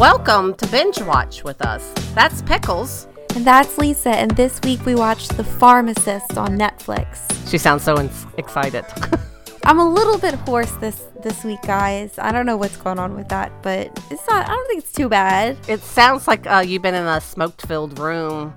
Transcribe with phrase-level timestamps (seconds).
[0.00, 1.92] Welcome to Binge Watch with us.
[2.14, 3.06] That's Pickles.
[3.36, 7.30] And that's Lisa, and this week we watched The Pharmacist on Netflix.
[7.50, 8.08] She sounds so
[8.38, 8.86] excited.
[9.64, 12.14] I'm a little bit hoarse this this week, guys.
[12.16, 14.48] I don't know what's going on with that, but it's not.
[14.48, 15.58] I don't think it's too bad.
[15.68, 18.54] it sounds like uh, you've been in a smoke-filled room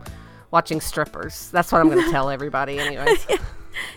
[0.52, 1.49] watching strippers.
[1.52, 3.27] That's what I'm going to tell everybody, anyways.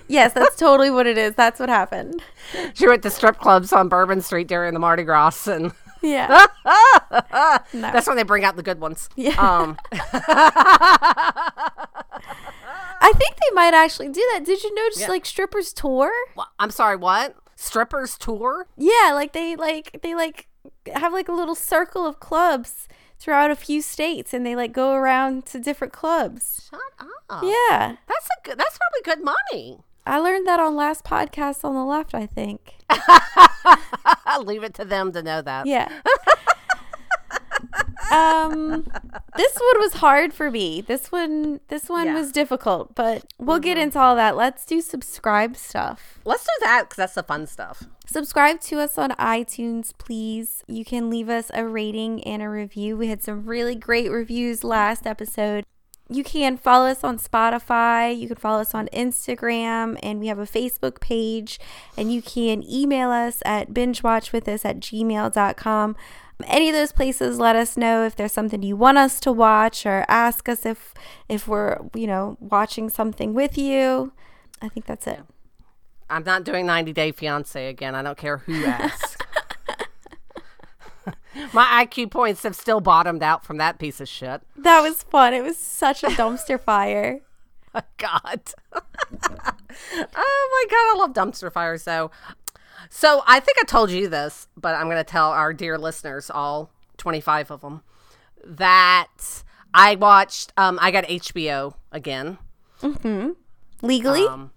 [0.08, 1.34] Yes, that's totally what it is.
[1.34, 2.22] That's what happened.
[2.74, 5.72] she went to strip clubs on Bourbon Street during the Mardi Gras, and
[6.02, 6.46] Yeah.
[7.72, 7.90] no.
[7.92, 9.08] that's when they bring out the good ones.
[9.16, 9.34] Yeah.
[9.38, 9.76] Um,
[12.98, 14.44] I think they might actually do that.
[14.44, 15.08] Did you notice Yeah.
[15.08, 16.10] like strippers tour?
[16.36, 17.36] wha- I'm sorry, what?
[17.54, 18.66] Strippers tour?
[18.76, 20.48] Yeah, like they like they like
[20.94, 24.92] have like a little circle of clubs throughout a few states, and they like go
[24.92, 26.68] around to different clubs.
[26.70, 26.80] Shut
[27.30, 27.42] up.
[27.42, 27.96] Yeah.
[28.06, 28.58] That's a good.
[28.58, 29.78] That's probably good money.
[30.04, 32.75] I learned that on last podcast on the left, I think.
[34.44, 35.66] Leave it to them to know that.
[35.66, 35.88] Yeah.
[38.12, 38.86] um
[39.36, 40.80] this one was hard for me.
[40.80, 42.12] This one this one Yeah.
[42.12, 42.20] Mm-hmm.
[42.20, 44.36] was difficult, but we'll get into all that.
[44.36, 46.20] Let's do subscribe stuff.
[46.24, 47.84] Let's do that because that's the fun stuff.
[48.06, 50.62] Subscribe to us on iTunes, please.
[50.68, 52.96] You can leave us a rating and a review.
[52.96, 55.64] We had some really great reviews last episode.
[56.08, 58.16] You can follow us on Spotify.
[58.16, 61.58] You can follow us on Instagram, and we have a Facebook page.
[61.96, 65.96] And you can email us at bingewatchwithus at gmail.com.
[66.44, 69.86] Any of those places, let us know if there's something you want us to watch,
[69.86, 70.92] or ask us if
[71.28, 74.12] if we're you know watching something with you.
[74.60, 75.20] I think that's it.
[76.08, 77.94] I'm not doing 90 Day Fiance again.
[77.94, 79.15] I don't care who asks.
[81.52, 84.42] My IQ points have still bottomed out from that piece of shit.
[84.56, 85.34] That was fun.
[85.34, 87.20] It was such a dumpster fire.
[87.74, 88.40] Oh, God.
[88.72, 88.80] oh
[90.02, 92.10] my God, I love dumpster fires though.
[92.88, 96.30] So I think I told you this, but I'm going to tell our dear listeners,
[96.30, 97.82] all 25 of them,
[98.44, 99.42] that
[99.74, 102.38] I watched, um, I got HBO again.
[102.80, 103.30] Mm-hmm.
[103.82, 104.26] Legally?
[104.26, 104.52] Um,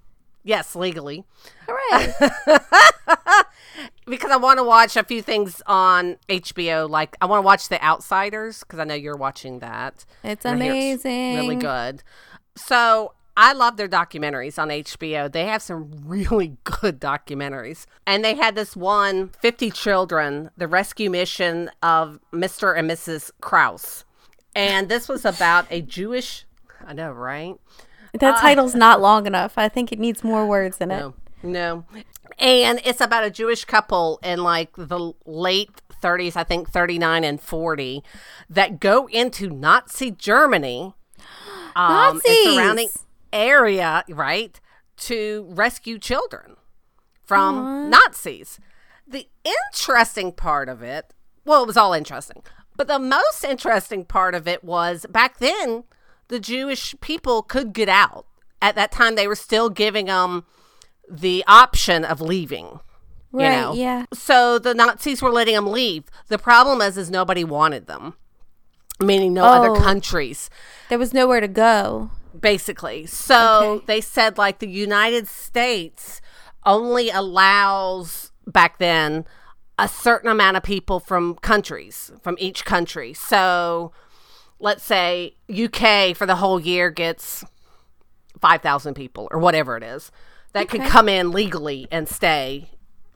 [0.49, 1.23] yes, legally.
[1.67, 2.13] Hooray.
[4.07, 6.89] because I want to watch a few things on HBO.
[6.89, 10.05] Like I want to watch The Outsiders because I know you're watching that.
[10.23, 11.11] It's amazing.
[11.11, 12.03] I hear really good.
[12.55, 15.31] So I love their documentaries on HBO.
[15.31, 21.11] They have some really good documentaries, and they had this one, 50 Children: The Rescue
[21.11, 22.77] Mission of Mr.
[22.77, 23.31] and Mrs.
[23.39, 24.03] Kraus,
[24.55, 26.45] and this was about a Jewish.
[26.85, 27.55] I know, right?
[28.13, 29.57] That title's not long enough.
[29.57, 30.99] I think it needs more words in it.
[30.99, 31.85] No, no.
[32.37, 37.41] And it's about a Jewish couple in like the late 30s, I think 39 and
[37.41, 38.03] 40,
[38.49, 40.93] that go into Nazi Germany,
[41.75, 42.89] um, and surrounding
[43.33, 44.59] area, right,
[44.97, 46.55] to rescue children
[47.23, 48.59] from Nazis.
[49.07, 51.13] The interesting part of it,
[51.45, 52.43] well, it was all interesting,
[52.75, 55.83] but the most interesting part of it was back then,
[56.29, 58.25] the Jewish people could get out.
[58.62, 60.45] At that time, they were still giving them
[61.09, 62.79] the option of leaving.
[63.31, 63.73] Right, you know?
[63.73, 64.06] yeah.
[64.13, 66.06] So the Nazis were letting them leave.
[66.28, 68.16] The problem is, is nobody wanted them,
[69.00, 69.75] meaning no other Oh.
[69.79, 70.50] countries
[70.89, 72.09] There was nowhere to go.
[72.39, 73.06] basically.
[73.06, 73.85] So Okay.
[73.88, 76.22] they said like the United States
[76.66, 79.25] only allows back then
[79.78, 83.13] a certain amount of people from countries, from each country.
[83.13, 83.91] So
[84.59, 87.43] let's say UK for the whole year gets
[88.41, 90.11] 5,000 people or whatever it is
[90.53, 92.69] that can come in legally and stay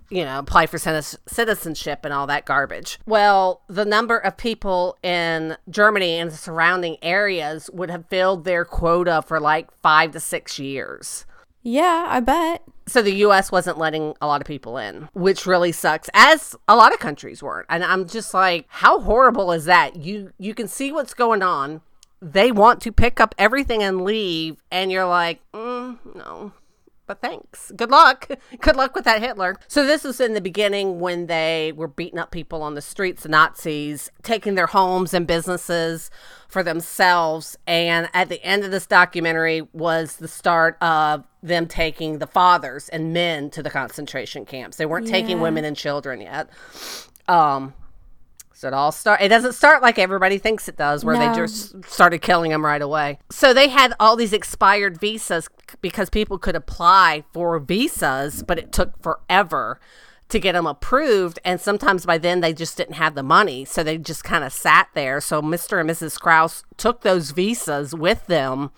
[0.09, 2.99] you know, apply for citizenship and all that garbage.
[3.07, 8.63] Well, the number of people in Germany and the surrounding areas would have filled their
[8.63, 11.25] quota for like five to six years.
[11.63, 12.61] Yeah, I bet.
[12.85, 16.75] So the US wasn't letting a lot of people in, which really sucks, as a
[16.75, 17.65] lot of countries weren't.
[17.69, 19.95] And I'm just like, how horrible is that?
[19.95, 21.81] You you can see what's going on.
[22.21, 26.53] They want to pick up everything and leave, and you're like, mm, no,
[27.05, 27.71] but thanks.
[27.75, 28.29] Good luck.
[28.61, 29.57] Good luck with that Hitler.
[29.67, 33.23] So this was in the beginning when they were beating up people on the streets,
[33.23, 36.09] the Nazis, taking their homes and businesses
[36.47, 37.57] for themselves.
[37.67, 42.89] And at the end of this documentary was the start of them taking the fathers
[42.89, 44.77] and men to the concentration camps.
[44.77, 46.49] They weren't taking women and children yet.
[47.27, 47.73] Um
[48.63, 49.21] it all start.
[49.21, 51.29] It doesn't start like everybody thinks it does, where No.
[51.29, 53.19] they just started killing them right away.
[53.31, 55.49] So they had all these expired visas
[55.81, 59.79] because people could apply for visas, but it took forever
[60.29, 61.37] to get them approved.
[61.45, 64.51] And sometimes by then they just didn't have the money, so they just kind of
[64.53, 65.21] sat there.
[65.21, 65.79] So Mr.
[65.79, 66.19] and Mrs.
[66.19, 68.71] Kraus took those visas with them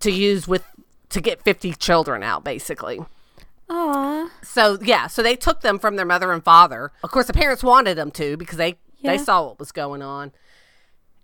[0.00, 0.64] to use with
[1.10, 3.00] to get fifty children out, basically.
[3.70, 4.28] Aw.
[4.42, 6.92] So yeah, so they took them from their mother and father.
[7.02, 10.32] Of course, the parents wanted them to because they They saw what was going on.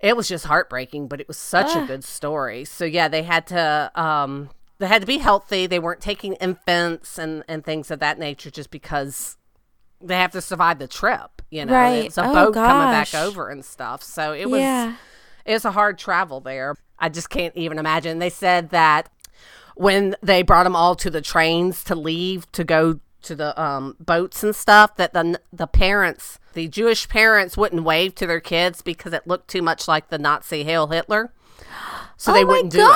[0.00, 2.64] It was just heartbreaking, but it was such a good story.
[2.64, 5.66] So yeah, they had to um they had to be healthy.
[5.66, 9.36] They weren't taking infants and and things of that nature just because
[10.00, 11.74] they have to survive the trip, you know.
[11.74, 12.06] Right.
[12.06, 14.02] It's a Oh, boat coming back over and stuff.
[14.02, 14.94] So it was Yeah.
[15.44, 16.76] it was a hard travel there.
[16.98, 18.18] I just can't even imagine.
[18.18, 19.10] They said that
[19.74, 23.96] when they brought them all to the trains to leave to go to the um,
[24.00, 28.82] boats and stuff, that the the parents, the Jewish parents, wouldn't wave to their kids
[28.82, 31.32] because it looked too much like the Nazi Hail Hitler.
[32.16, 32.90] So they oh wouldn't my do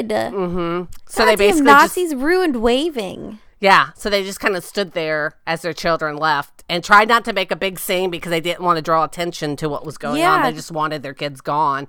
[0.00, 0.08] it.
[0.08, 0.32] god!
[0.32, 3.38] hmm So they basically just, Nazis ruined waving.
[3.60, 3.90] yeah.
[3.94, 7.32] So they just kind of stood there as their children left and tried not to
[7.32, 10.22] make a big scene because they didn't want to draw attention to what was going
[10.24, 10.42] on.
[10.42, 11.88] They just wanted their kids gone.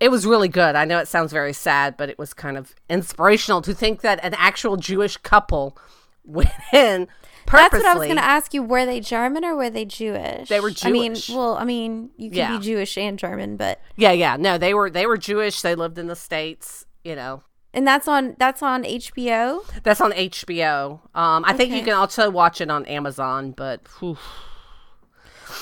[0.00, 0.76] It was really good.
[0.76, 4.18] I know it sounds very sad, but it was kind of inspirational to think that
[4.24, 5.76] an actual Jewish couple
[6.24, 7.08] went in
[7.50, 8.62] That's what I was going to ask you.
[8.62, 10.48] Were they German or were they Jewish?
[10.48, 10.84] They were Jewish.
[10.84, 12.58] I mean, well, I mean, you can Yeah.
[12.58, 14.36] be Jewish and German, but Yeah, yeah.
[14.36, 15.60] No, they were they were Jewish.
[15.62, 16.86] They lived in the states.
[17.02, 19.62] You know, and that's on that's on HBO.
[19.82, 21.00] that's on HBO.
[21.14, 24.18] Um, I think you can also watch it on Amazon, but whew,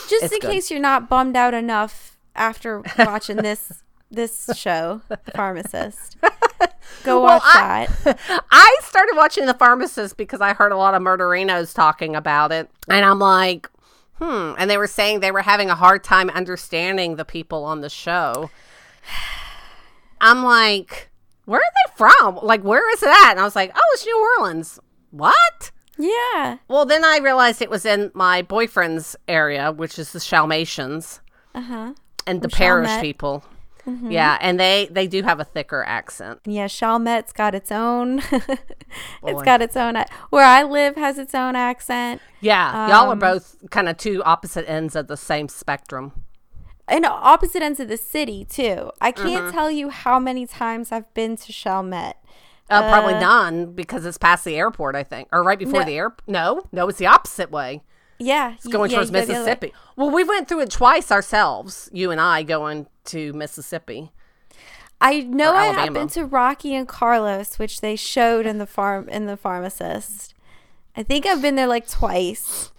[0.08, 0.50] Just in good.
[0.50, 5.00] case you're not bummed out enough after watching this this show,
[5.36, 6.16] Pharmacist.
[7.04, 8.44] Go Well, watch I- that.
[8.50, 12.68] I started watching The Pharmacist because I heard a lot of murderinos talking about it.
[12.88, 13.68] And I'm like,
[14.14, 14.52] hmm.
[14.58, 17.88] And they were saying they were having a hard time understanding the people on the
[17.88, 18.50] show.
[20.20, 21.08] I'm like,
[21.44, 22.38] where are they from?
[22.42, 23.32] Like, where is it at?
[23.32, 24.80] And I was like, oh, it's New Orleans.
[25.10, 25.70] What?
[25.96, 26.58] Yeah.
[26.68, 31.20] Well, then I realized it was in my boyfriend's area, which is the Chalmatians
[31.54, 31.92] Uh huh.
[32.26, 33.00] and the parish Chalmette.
[33.84, 34.10] People.
[34.10, 36.40] Yeah, and they they do have a thicker accent.
[36.44, 38.22] Yeah, Chalmette's got its own.
[39.22, 39.96] It's got its own.
[40.30, 42.22] Where I live has its own accent.
[42.40, 46.12] Yeah, y'all are Um, both kind of two opposite ends of the same spectrum.
[46.86, 48.90] and opposite ends of the city too.
[49.00, 49.50] I can't Mm-hmm.
[49.50, 52.14] tell you how many times I've been to Chalmette.
[52.70, 55.84] Uh, probably none because it's past the airport, I think, or right before No.
[55.86, 56.26] the airport.
[56.28, 57.82] No, no, it's the opposite way.
[58.18, 59.38] Yeah, It's going yeah, towards you go the other way.
[59.38, 59.72] Mississippi.
[59.96, 61.88] Well, we went through it twice ourselves.
[61.92, 64.10] You and I going to Mississippi.
[65.00, 68.66] I know Or I have been to Rocky and Carlo's, which they showed in the
[68.66, 70.34] farm in the pharmacist.
[70.96, 72.72] I think I've been there like twice.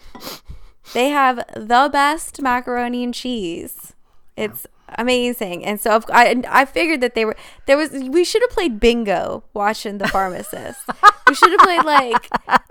[0.94, 3.94] They have the best macaroni and cheese.
[4.36, 7.38] It's amazing, and so I've- I I figured that they were
[7.68, 10.82] there was we should have played bingo watching the pharmacist.
[11.28, 12.28] we should have played like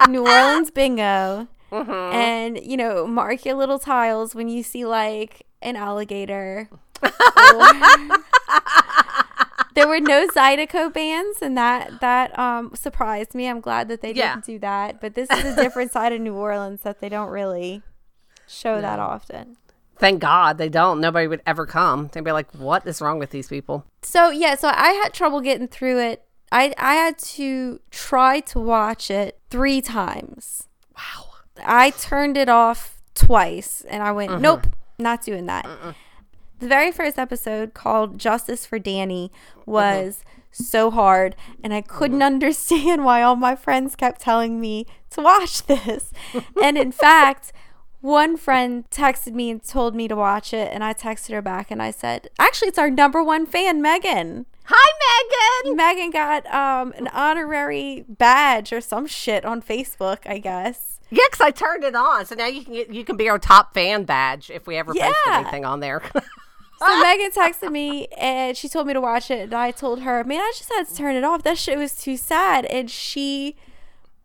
[0.08, 1.90] New Orleans bingo, Mm-hmm.
[1.90, 6.68] and you know mark your little tiles when you see like an alligator.
[7.02, 7.08] or-
[9.74, 13.48] there were no Zydeco bands, and that that um surprised me.
[13.48, 14.34] I'm glad that they Yeah.
[14.34, 15.00] didn't do that.
[15.00, 17.82] But this is a different side of New Orleans that they don't really
[18.46, 19.56] show that often.
[19.98, 21.00] Thank God they don't.
[21.00, 22.08] Nobody would ever come.
[22.12, 25.40] They'd be like, "What is wrong with these people?" So yeah, so I had trouble
[25.40, 26.24] getting through it.
[26.50, 30.66] I I had to try to watch it three times.
[30.96, 31.27] Wow.
[31.64, 34.66] I turned it off twice, and I went, nope,
[34.98, 35.66] not doing that.
[36.60, 39.30] The very first episode called Justice for Danny
[39.66, 45.20] was so hard, and I couldn't understand why all my friends kept telling me to
[45.22, 46.12] watch this.
[46.62, 47.52] and in fact,
[48.00, 51.70] one friend texted me and told me to watch it, and I texted her back
[51.70, 54.46] and I said, actually, it's our number one fan, Megan.
[55.64, 55.76] Megan.
[55.76, 61.00] Megan got um, an honorary badge or some shit on Facebook, I guess.
[61.10, 63.38] Yeah, because I turned it on, so now you can get you can be our
[63.38, 66.02] top fan badge if we ever post anything on there.
[66.80, 70.22] So Megan texted me and she told me to watch it, and I told her,
[70.22, 71.42] "Man, I just had to turn it off.
[71.42, 73.56] That shit was too sad." And she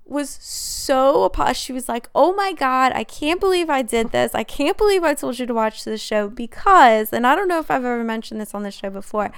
[0.05, 4.35] was so apo- she was like, "Oh my god, I can't believe I did this.
[4.35, 7.57] I can't believe I told you to watch this show because." And I don't know
[7.57, 9.31] if I've ever mentioned this on the show before.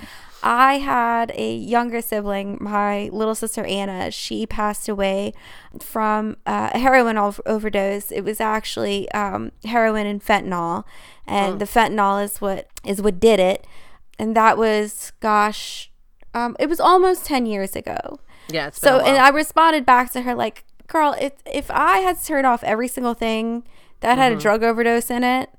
[0.48, 4.12] I had a younger sibling, my little sister Anna.
[4.12, 5.34] She passed away
[5.80, 8.12] from uh, a heroin ov- overdose.
[8.12, 10.84] It was actually um, heroin and fentanyl,
[11.26, 13.66] and the fentanyl is what is what did it.
[14.20, 15.92] And that was, gosh,
[16.36, 18.20] um, it was almost ten years ago.
[18.48, 19.18] yeah, it's been So, and.
[19.18, 22.88] I responded back to her like, "Girl, if if I had to turn off every
[22.88, 23.64] single thing
[24.02, 25.50] that had a drug overdose in it,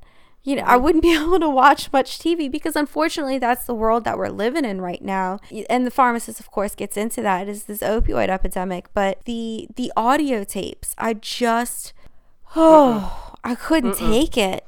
[0.47, 4.05] you know, I wouldn't be able to watch much TV because unfortunately, that's the world
[4.05, 5.41] that we're living in right now.
[5.69, 8.87] And the pharmacist, of course, gets into that is this opioid epidemic.
[8.95, 11.93] But the the audio tapes, I just,
[12.55, 14.65] oh, I couldn't take it.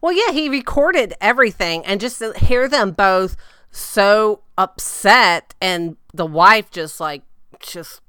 [0.00, 3.36] Well, yeah, he recorded everything, and just to hear them both
[3.70, 7.22] so upset, and the wife just like,
[7.60, 8.00] just,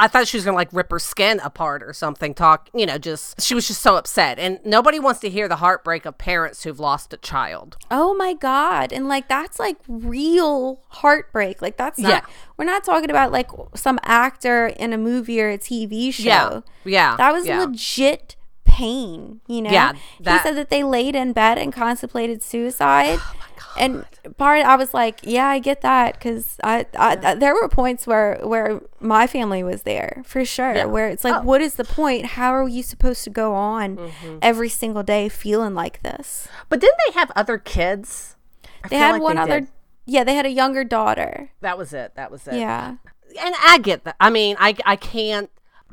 [0.00, 2.34] I thought she was gonna like rip her skin apart or something.
[2.34, 5.56] Talk, you know, just she was just so upset, and nobody wants to hear the
[5.56, 7.76] heartbreak of parents who've lost a child.
[7.90, 8.92] Oh my god.
[8.92, 11.60] And like that's like real heartbreak.
[11.62, 12.20] Like that's not Yeah.
[12.56, 16.24] we're not talking about like some actor in a movie or a TV show.
[16.24, 17.60] Yeah, yeah, That was yeah.
[17.60, 19.70] legit pain, you know?
[19.70, 23.18] Yeah, that- he said that they laid in bed and contemplated suicide.
[23.78, 24.04] And
[24.36, 28.38] part I was like, yeah, I get that because I, I, there were points where
[28.42, 30.74] where my family was there for sure.
[30.74, 30.84] Yeah.
[30.86, 31.38] Where it's like, Oh.
[31.38, 31.46] Mm-hmm.
[31.46, 32.26] what is the point?
[32.26, 34.12] How are you supposed to go on
[34.42, 36.48] every single day feeling like this?
[36.68, 38.36] But didn't they have other kids?
[38.84, 39.60] I They had like one other.
[39.60, 39.68] did.
[40.06, 41.50] Yeah, they had a younger daughter.
[41.60, 42.14] That was it.
[42.16, 42.54] That was it.
[42.54, 42.96] Yeah.
[43.40, 44.16] and I get that.
[44.18, 45.50] I mean, I I can't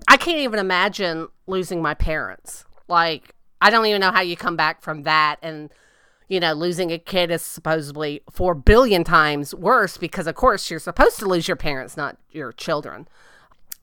[0.07, 2.65] I can't even imagine losing my parents.
[2.87, 5.69] Like I don't even know how you come back from that and
[6.27, 10.79] you know, losing a kid is supposedly 4 billion times worse because of course you're
[10.79, 13.07] supposed to lose your parents, not your children.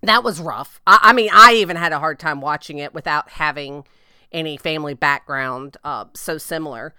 [0.03, 0.81] That was rough.
[0.87, 3.85] I, I mean, I even had a hard time watching it without having
[4.33, 6.95] any family background uh, so similar.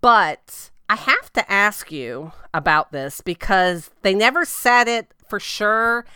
[0.00, 6.06] But I have to ask you about this because they never said it for sure,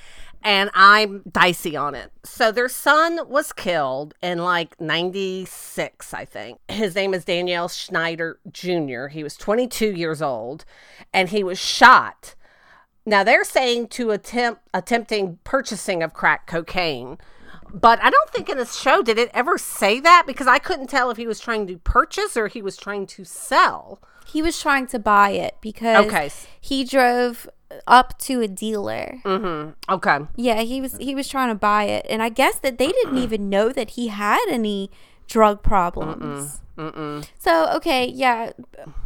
[0.44, 2.10] and I'm dicey on it.
[2.24, 6.58] So their son was killed in like 96, I think.
[6.68, 9.06] His name is Daniel Schneider Jr.
[9.08, 10.64] He was 22 years old,
[11.12, 12.34] and he was shot.
[13.04, 17.18] Now they're saying to attempt attempting purchasing of crack cocaine.
[17.74, 20.88] But I don't think in the show did it ever say that because I couldn't
[20.88, 24.00] tell if he was trying to purchase or he was trying to sell.
[24.26, 26.30] He was trying to buy it because Okay.
[26.60, 27.48] he drove
[27.86, 29.20] up to a dealer.
[29.88, 30.18] Okay.
[30.36, 33.18] Yeah, he was he was trying to buy it, and I guess that they didn't
[33.26, 34.90] even know that he had any
[35.28, 36.60] drug problems.
[37.38, 38.50] So okay, yeah,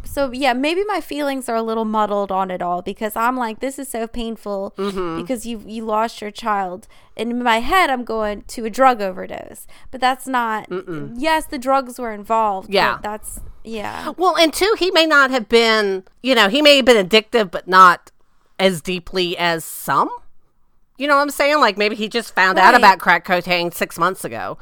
[0.02, 3.60] so yeah, maybe my feelings are a little muddled on it all because I'm like,
[3.60, 5.20] this is so painful Mm-hmm.
[5.20, 9.02] because you you lost your child, and in my head I'm going to a drug
[9.02, 10.68] overdose, but that's not.
[11.16, 12.72] Yes, the drugs were involved.
[12.72, 12.94] Yeah.
[12.94, 14.12] but that's yeah.
[14.16, 17.50] Well, and two, he may not have been, you know, he may have been addictive,
[17.50, 18.10] but not
[18.58, 20.08] as deeply as some.
[20.98, 21.60] You know what I'm saying?
[21.60, 24.56] Like maybe he just found out about crack cocaine six months ago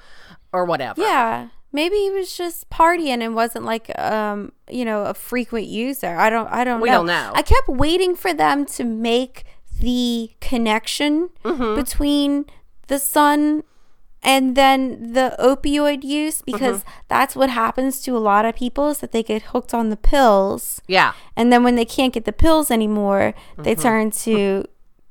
[0.53, 1.01] or whatever.
[1.01, 1.49] Yeah.
[1.73, 6.09] Maybe he was just partying and wasn't like um you know a frequent user.
[6.17, 6.99] I don't I don't We know.
[6.99, 7.33] don't know.
[7.35, 9.45] I kept waiting for them to make
[9.81, 11.75] the connection Mm-hmm.
[11.77, 12.47] between
[12.89, 13.63] the son
[14.25, 17.05] and then the opioid use because Mm-hmm.
[17.09, 19.97] that's what happens to a lot of people is that they get hooked on the
[19.97, 21.13] pills Yeah.
[21.37, 23.63] and then when they can't get the pills anymore Mm-hmm.
[23.65, 24.65] they turn to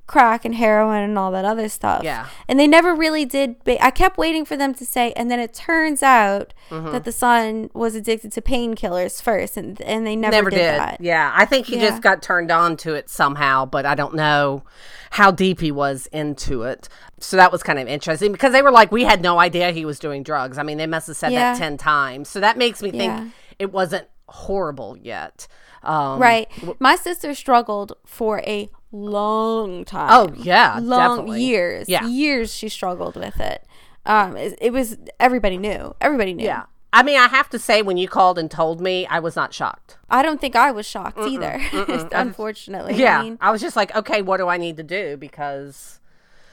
[0.05, 2.27] crack and heroin and all that other stuff Yeah.
[2.47, 5.39] and they never really did ba- i kept waiting for them to say and then
[5.39, 6.91] it turns out Mm-hmm.
[6.91, 10.79] that the son was addicted to painkillers first and and they never, Never did, did.
[10.79, 11.31] that Yeah.
[11.35, 11.89] I think he Yeah.
[11.89, 14.63] just got turned on to it somehow, but I don't know
[15.11, 16.89] how deep he was into it.
[17.19, 19.85] So that was kind of interesting because they were like, we had no idea he
[19.85, 20.57] was doing drugs.
[20.57, 21.51] I mean, they must have said Yeah.
[21.53, 22.27] that 10 times.
[22.29, 23.25] So that makes me think Yeah.
[23.59, 25.47] it wasn't horrible yet.
[25.83, 26.49] Um, right
[26.79, 30.79] my sister struggled for a long time Oh, yeah.
[30.81, 31.43] long definitely.
[31.43, 32.05] years Yeah.
[32.07, 33.65] years she struggled with it
[34.05, 36.63] um it, it was everybody knew everybody knew Yeah.
[36.95, 39.51] I mean, I have to say, when you called and told me, I was not
[39.51, 39.97] shocked.
[40.11, 41.59] i don't think i was shocked either
[42.11, 43.19] unfortunately Yeah.
[43.19, 45.17] I mean, I was just like, okay, what do I need to do?
[45.17, 45.99] Because,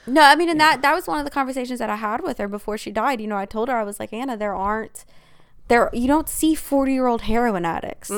[0.07, 2.39] No, I mean, and that that was one of the conversations that I had with
[2.39, 3.21] her before she died.
[3.21, 5.05] You know, I told her I was like, Anna, there aren't
[5.69, 8.11] there you don't see forty year old heroin addicts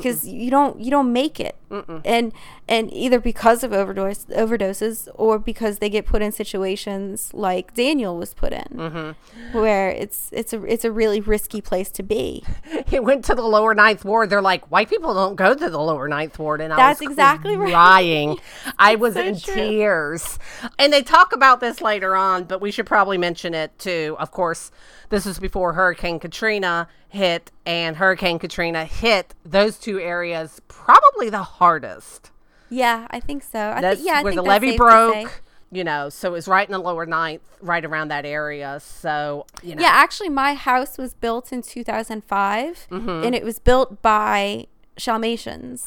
[0.00, 1.56] because you don't you don't make it,
[2.04, 2.32] and
[2.68, 8.16] and either because of overdose overdoses or because they get put in situations like Daniel
[8.16, 9.58] was put in, mm-hmm.
[9.58, 12.44] where it's it's a it's a really risky place to be.
[12.86, 14.30] he went to the lower ninth ward.
[14.30, 16.60] They're like, white people don't go to the lower ninth ward.
[16.60, 17.72] And I That's was exactly right.
[17.72, 18.38] crying.
[18.78, 19.54] I was so in true.
[19.54, 20.38] tears.
[20.78, 24.16] And they talk about this later on, but we should probably mention it too.
[24.18, 24.70] Of course,
[25.08, 31.42] this was before Hurricane Katrina hit, and Hurricane Katrina hit those two areas probably the
[31.42, 32.30] hardest.
[32.68, 33.58] Yeah, I think so.
[33.76, 35.22] I That's think, yeah, I where the levee safe to say.
[35.24, 35.42] broke.
[35.72, 38.78] You know, so it was right in the lower ninth, right around that area.
[38.80, 43.08] So, you know, Yeah, actually, my house was built in 2005, Mm-hmm.
[43.24, 44.66] and it was built by
[44.96, 45.86] Chalmatians.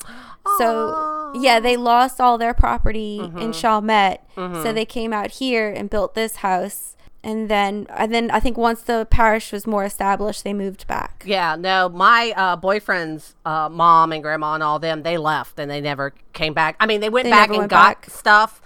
[0.58, 3.38] So, yeah, they lost all their property Mm-hmm.
[3.40, 6.96] in Chalmette, so they came out here and built this house.
[7.22, 11.24] And then, and then I think once the parish was more established, they moved back.
[11.26, 15.70] Yeah, no, my uh, boyfriend's uh, mom and grandma and all them, they left and
[15.70, 16.78] they never came back.
[16.80, 18.10] I mean, they went They back and went got back.
[18.10, 18.62] stuff,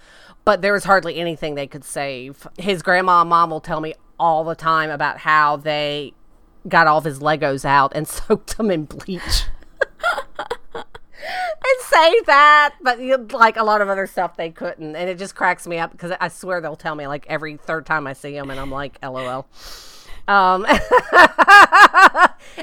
[0.46, 2.48] but there was hardly anything they could save.
[2.60, 6.14] His grandma and mom will tell me all the time about how they
[6.68, 9.46] got all of his Legos out and soaked them in bleach.
[11.24, 13.00] and say that, but
[13.34, 16.12] like a lot of other stuff they couldn't, and it just cracks me up because
[16.20, 18.98] I swear they'll tell me like every third time I see him, and I'm like,
[19.04, 19.46] LOL.
[20.28, 20.66] Um,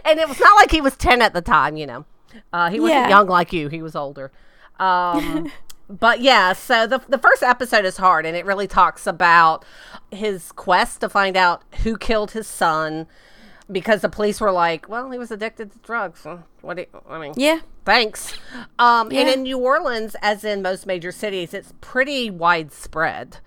[0.05, 2.05] and it was not like he was ten at the time, you know.
[2.53, 3.09] Uh, he wasn't Yeah.
[3.09, 4.31] young like you; he was older.
[4.79, 5.51] Um,
[5.89, 9.65] but yeah, so the the first episode is hard, and it really talks about
[10.11, 13.07] his quest to find out who killed his son.
[13.71, 16.27] Because the police were like, "Well, he was addicted to drugs.
[16.61, 16.77] What?
[16.77, 17.61] Do you, I mean, Yeah.
[17.85, 18.35] Thanks.
[18.79, 23.39] Um, And in New Orleans, as in most major cities, it's pretty widespread.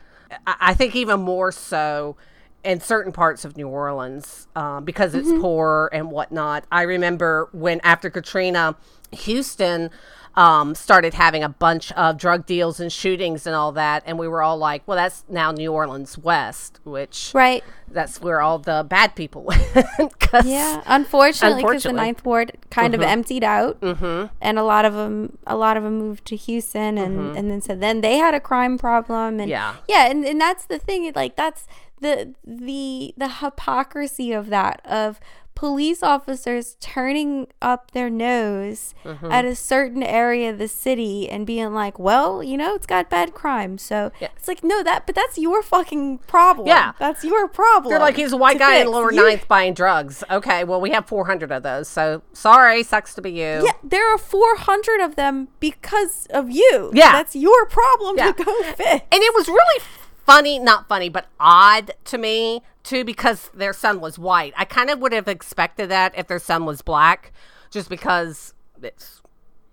[0.48, 2.16] I, I think even more so
[2.64, 6.66] in certain parts of New Orleans um, because it's poor and whatnot.
[6.72, 8.76] I remember when after Katrina,
[9.12, 9.90] Houston
[10.36, 14.28] um, started having a bunch of drug deals and shootings and all that, and we
[14.28, 17.64] were all like, "Well, that's now New Orleans West," which Right.
[17.92, 20.20] that's where all the bad people went.
[20.20, 24.34] 'cause- Yeah, unfortunately, because the Ninth Ward kind of emptied out, mm-hmm.
[24.42, 27.62] and a lot of them, a lot of them moved to Houston, and and then
[27.62, 29.76] so then they had a crime problem, and Yeah.
[29.88, 31.68] yeah, and, and that's the thing, like that's
[32.02, 35.20] the the the hypocrisy of that of
[35.56, 39.32] police officers turning up their nose Mm-hmm.
[39.32, 43.10] at a certain area of the city and being like, well, you know, it's got
[43.10, 44.30] bad crime, so Yeah.
[44.38, 46.68] it's like no, that but that's your fucking problem.
[46.68, 46.94] Yeah.
[47.00, 47.90] that's your problem.
[47.92, 48.92] They're like, he's a white guy in fix.
[48.92, 50.24] lower You- ninth buying drugs.
[50.32, 51.90] Okay, well, we have 400 of those.
[51.90, 53.66] So sorry, sucks to be you.
[53.66, 56.92] Yeah, there are 400 of them because of you.
[56.94, 57.12] Yeah.
[57.12, 58.32] That's your problem Yeah.
[58.32, 58.88] to go fix.
[59.12, 59.82] And it was really
[60.26, 64.54] funny, not funny, but odd to me, too, because their son was white.
[64.58, 67.32] I kind of would have expected that if their son was black,
[67.72, 69.22] just because it's,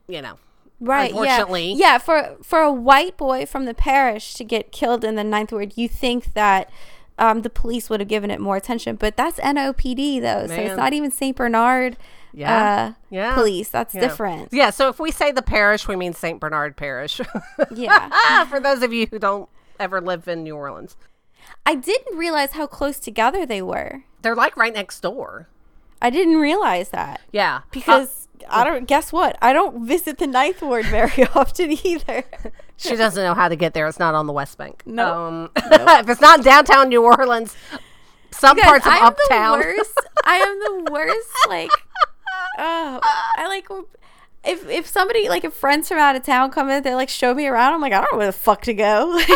[0.08, 0.38] you know.
[0.80, 1.10] Right.
[1.10, 1.72] Unfortunately.
[1.72, 1.76] Yeah.
[1.94, 1.98] yeah.
[1.98, 5.74] For for a white boy from the parish to get killed in the ninth ward,
[5.76, 6.70] you think that
[7.18, 10.76] um, the police would have given it more attention, but that's NOPD though, so it's
[10.78, 11.98] not even Saint Bernard.
[12.32, 12.92] Yeah.
[12.92, 13.34] Uh, Yeah.
[13.34, 13.68] Police.
[13.68, 14.00] That's Yeah.
[14.00, 14.48] different.
[14.52, 16.40] Yeah, so if we say the parish, we mean St.
[16.40, 17.20] Bernard Parish.
[17.74, 18.44] Yeah.
[18.48, 19.48] For those of you who don't
[19.80, 20.96] ever live in New Orleans,
[21.66, 24.04] I didn't realize how close together they were.
[24.22, 25.48] they're like right next door.
[26.02, 27.56] I didn't realize that Yeah.
[27.56, 28.86] Uh, because I don't.
[28.86, 29.36] Guess what?
[29.42, 32.24] I don't visit the ninth ward very often either.
[32.82, 33.86] She doesn't know how to get there.
[33.88, 34.82] It's not on the West Bank.
[34.86, 35.14] Nope.
[35.14, 37.54] Um, if it's not downtown New Orleans,
[38.30, 39.58] some Guys, parts of I'm uptown.
[39.58, 39.98] the worst.
[40.24, 41.28] I am the worst.
[41.50, 41.70] Like,
[42.58, 43.68] oh, I like
[44.44, 47.34] if if somebody like if friends from out of town come in, they like show
[47.34, 47.74] me around.
[47.74, 49.20] I'm like, I don't know where the fuck to go.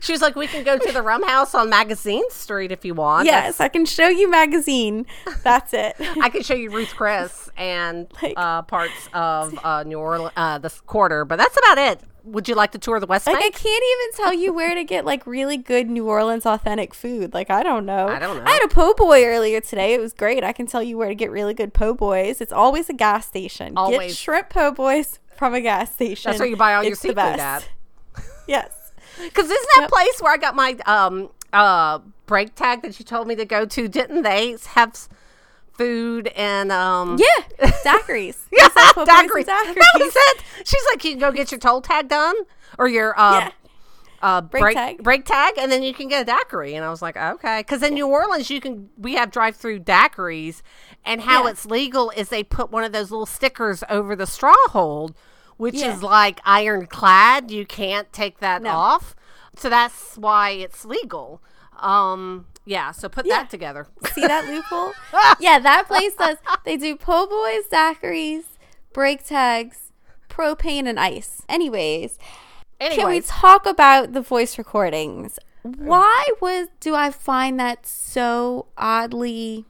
[0.00, 2.94] She was like, "We can go to the Rum House on Magazine Street if you
[2.94, 5.04] want." yes, I can show you magazine.
[5.44, 5.96] That's it.
[6.00, 10.56] I can show you Ruth Chris and Like- uh, parts of uh, New Orleans, uh,
[10.56, 12.00] the quarter, but that's about it.
[12.24, 14.84] Would you like to tour the West Like I can't even tell you where to
[14.84, 17.34] get like really good New Orleans authentic food.
[17.34, 18.08] Like I don't know.
[18.08, 18.44] I don't know.
[18.44, 19.94] I had a po' boy earlier today.
[19.94, 20.44] It was great.
[20.44, 22.40] I can tell you where to get really good po' boys.
[22.40, 23.68] It's always a gas station.
[23.74, 24.16] Get Always.
[24.16, 26.30] shrimp po' boys from a gas station.
[26.30, 27.68] That's where you buy all your It's the seafood at.
[28.46, 28.92] Yes.
[29.18, 33.26] Because isn't that place where I got my um uh brake tag that you told
[33.26, 33.88] me to go to?
[33.88, 34.96] Didn't they have
[35.76, 37.26] food and um Yeah,
[37.84, 38.36] daiquiris.
[38.52, 39.46] yeah They sell po' boys and daiquiris.
[39.46, 40.42] That was it.
[40.64, 42.34] She's like, you can go get your toll tag done
[42.78, 43.50] or your uh, Yeah.
[44.22, 45.02] uh brake, tag.
[45.02, 46.74] brake tag, and then you can get a daiquiri.
[46.74, 49.80] And I was like, okay, because in New Orleans you can we have drive through
[49.80, 50.62] daiquiris,
[51.04, 51.50] and how Yeah.
[51.50, 55.14] it's legal is they put one of those little stickers over the straw hold.
[55.58, 55.94] Which Yeah.
[55.94, 57.50] is like ironclad.
[57.52, 58.70] You can't take that No.
[58.70, 59.14] off.
[59.56, 61.40] So that's why it's legal.
[61.78, 63.38] Um, yeah, so put Yeah.
[63.38, 63.86] that together.
[64.12, 64.92] See that loophole?
[65.40, 66.36] yeah, that place does.
[66.64, 68.44] They do po' boys, daiquiris,
[68.92, 69.92] brake tags,
[70.28, 71.42] propane, and ice.
[71.48, 72.18] Anyways,
[72.80, 75.38] can we talk about the voice recordings?
[75.62, 79.64] Why was do I find that so oddly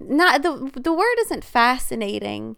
[0.00, 2.56] not the the word isn't fascinating.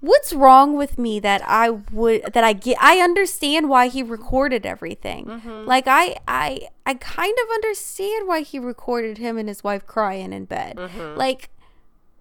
[0.00, 4.64] What's wrong with me that I would that I get I understand why he recorded
[4.64, 5.26] everything.
[5.26, 5.66] Mm-hmm.
[5.66, 10.32] Like I I I kind of understand why he recorded him and his wife crying
[10.32, 10.76] in bed.
[10.76, 11.18] Mm-hmm.
[11.18, 11.50] Like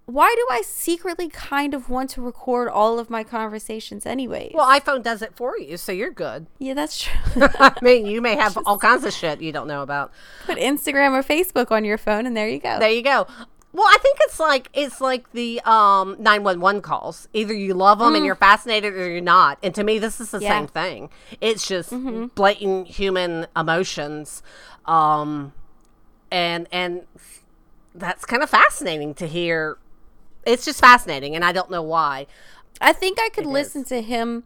[0.08, 4.52] why do I secretly kind of want to record all of my conversations anyway?
[4.54, 6.48] well, iPhone does it for you, so you're good.
[6.60, 7.14] yeah, that's true.
[7.60, 10.14] I mean, you may have all kinds of shit you don't know about.
[10.46, 12.80] Put Instagram or Facebook on your phone, and there you go.
[12.80, 13.28] There you go.
[13.74, 17.28] Well, I think it's like it's like the um 911 calls.
[17.34, 19.60] Either you love them and you're fascinated or you're not.
[19.62, 20.58] And to me this is the Yeah.
[20.60, 21.10] same thing.
[21.42, 21.94] It's just
[22.36, 24.42] blatant human emotions
[24.86, 25.54] um
[26.32, 27.04] and and
[27.94, 29.78] that's kind of fascinating to hear.
[30.46, 32.26] It's just fascinating and I don't know why.
[32.82, 34.44] I think I could listen to him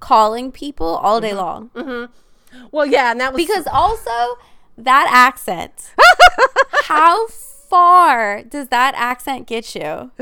[0.00, 1.70] calling people all day long
[2.70, 4.36] Well, yeah, and that was because also
[4.76, 5.92] that accent.
[6.84, 7.28] how
[7.74, 10.12] far does that accent get you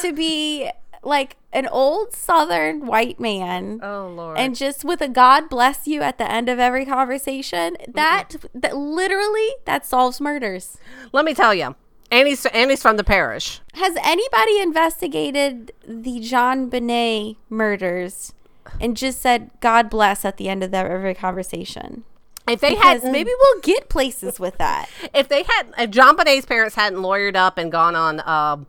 [0.00, 0.70] to be
[1.02, 4.38] like an old southern white man Oh Lord.
[4.38, 8.76] and just with a god bless you at the end of every conversation that that
[8.76, 10.78] literally that solves murders
[11.12, 11.74] Let me tell you,
[12.12, 13.60] Annie's Annie's from the parish.
[13.74, 18.32] has anybody investigated the JonBenét murders
[18.80, 22.04] and just said god bless at the end of every conversation
[22.46, 26.46] If they because had maybe we'll get places with that if they had if JonBenét's
[26.46, 28.66] parents hadn't lawyered up and gone on um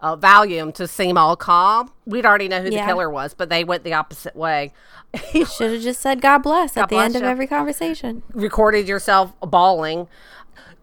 [0.00, 2.80] uh, Valium to seem all calm, we'd already know who Yeah.
[2.84, 3.34] the killer was.
[3.34, 4.72] But they went the opposite way.
[5.32, 9.32] should have just said god bless at the bless end of every conversation recorded yourself
[9.40, 10.08] bawling.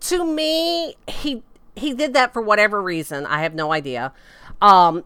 [0.02, 1.44] To me, he
[1.76, 3.26] he did that for whatever reason.
[3.26, 4.14] I have no idea.
[4.62, 5.04] Um,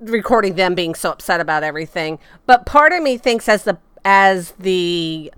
[0.00, 4.52] recording them being so upset about everything, but part of me thinks as the as
[4.58, 5.32] the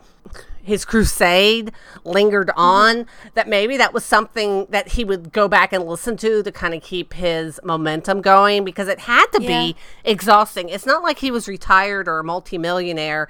[0.68, 1.72] his crusade
[2.04, 2.60] lingered mm-hmm.
[2.60, 6.52] on that maybe that was something that he would go back and listen to to
[6.52, 9.48] kind of keep his momentum going because it had to Yeah.
[9.48, 10.68] be exhausting.
[10.68, 13.28] It's not like he was retired or a multimillionaire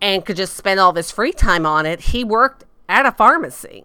[0.00, 2.00] and could just spend all of his free time on it.
[2.00, 3.84] He worked at a pharmacy.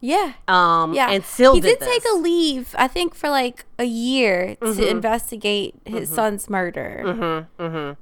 [0.00, 2.02] Yeah Um Yeah, and still he did, did, take.
[2.04, 2.18] Mm-hmm.
[2.18, 2.74] a leave.
[2.78, 7.46] I think for like a year to investigate his son's murder,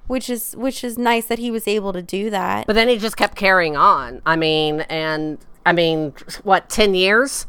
[0.06, 2.66] which is which is nice that he was able to do that.
[2.66, 4.20] But then he just kept carrying on.
[4.26, 6.12] I mean, and I mean,
[6.44, 7.46] what, 10 years?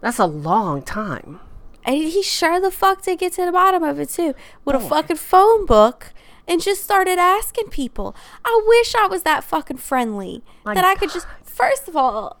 [0.00, 1.40] That's a long time.
[1.84, 4.80] and he sure the fuck did get to the bottom of it too, with a
[4.80, 6.12] fucking phone book.
[6.48, 8.16] And just started asking people.
[8.44, 11.28] I wish I was that fucking friendly My that I could just.
[11.44, 12.39] First of all,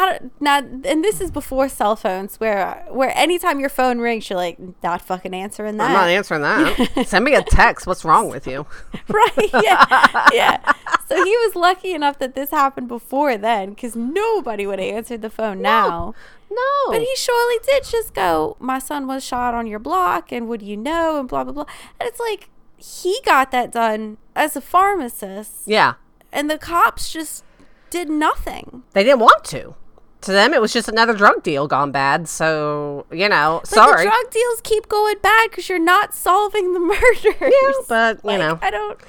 [0.00, 4.28] I don't now, and this is before cell phones, where where anytime your phone rings,
[4.30, 5.88] you're like not fucking answering that.
[5.88, 7.04] I'm not answering that.
[7.06, 7.86] Send me a text.
[7.86, 8.66] What's wrong with you?
[9.08, 10.72] right yeah yeah
[11.08, 15.22] so he was lucky enough that this happened before then because nobody would have answered
[15.22, 16.14] the phone now
[16.50, 16.92] No.
[16.92, 20.62] but he surely did just go my son was shot on your block and would
[20.62, 21.66] you know and blah blah blah
[21.98, 25.94] and it's like he got that done as a pharmacist yeah.
[26.32, 27.44] and the cops just
[27.90, 29.74] did nothing They didn't want to.
[30.22, 32.28] To them, it was just another drug deal gone bad.
[32.28, 34.04] So, you know, but sorry.
[34.04, 38.36] the drug deals keep going bad because you're not solving the murders Yeah, but, you
[38.38, 38.58] know.
[38.60, 39.00] i don't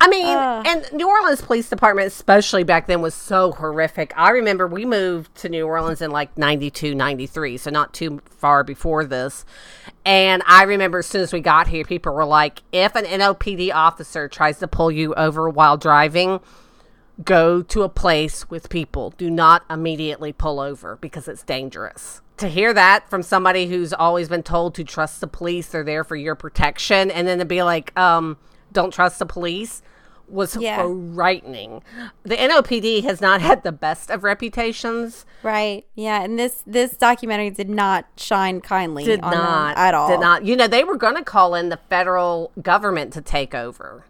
[0.00, 0.66] I mean, Ugh.
[0.66, 4.12] and New Orleans Police Department, especially back then, was so horrific.
[4.16, 8.62] I remember we moved to New Orleans in like 92, 93, so not too far
[8.62, 9.44] before this.
[10.04, 13.72] And I remember as soon as we got here, people were like, if an NOPD
[13.74, 16.40] officer tries to pull you over while driving,
[17.24, 19.14] go to a place with people.
[19.16, 22.20] Do not immediately pull over because it's dangerous.
[22.38, 26.04] To hear that from somebody who's always been told to trust the police, they're there
[26.04, 28.36] for your protection, and then to be like, um,
[28.72, 29.82] don't trust the police
[30.28, 30.82] was Yeah.
[31.14, 31.82] frightening.
[32.22, 35.26] The NOPD has not had the best of reputations.
[35.42, 35.84] Right.
[35.94, 36.22] Yeah.
[36.22, 40.08] And this this documentary did not shine kindly Did not at all.
[40.08, 40.44] Did not.
[40.44, 44.06] You know, they were going to call in the federal government to take over.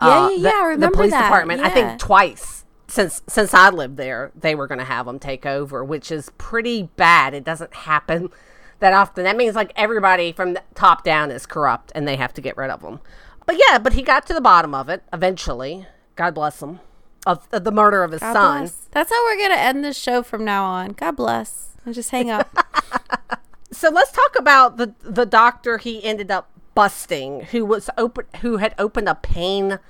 [0.00, 0.50] Yeah, Uh, yeah, the- yeah.
[0.72, 1.22] I the police that.
[1.24, 1.60] department.
[1.62, 5.44] I think twice since since I lived there, they were going to have them take
[5.46, 7.34] over, which is pretty bad.
[7.34, 8.30] It doesn't happen
[8.80, 9.24] that often.
[9.24, 12.56] That means like everybody from the top down is corrupt, and they have to get
[12.56, 13.00] rid of them.
[13.46, 15.86] But yeah, but he got to the bottom of it eventually.
[16.14, 16.80] God bless him.
[17.26, 18.60] Of, of the murder of his God son.
[18.62, 18.74] bless.
[18.92, 20.90] That's how we're gonna end this show from now on.
[20.92, 21.70] God bless.
[21.84, 22.56] And just hang up.
[23.72, 28.58] So let's talk about the the doctor he ended up busting, who was open, who
[28.58, 29.80] had opened a pain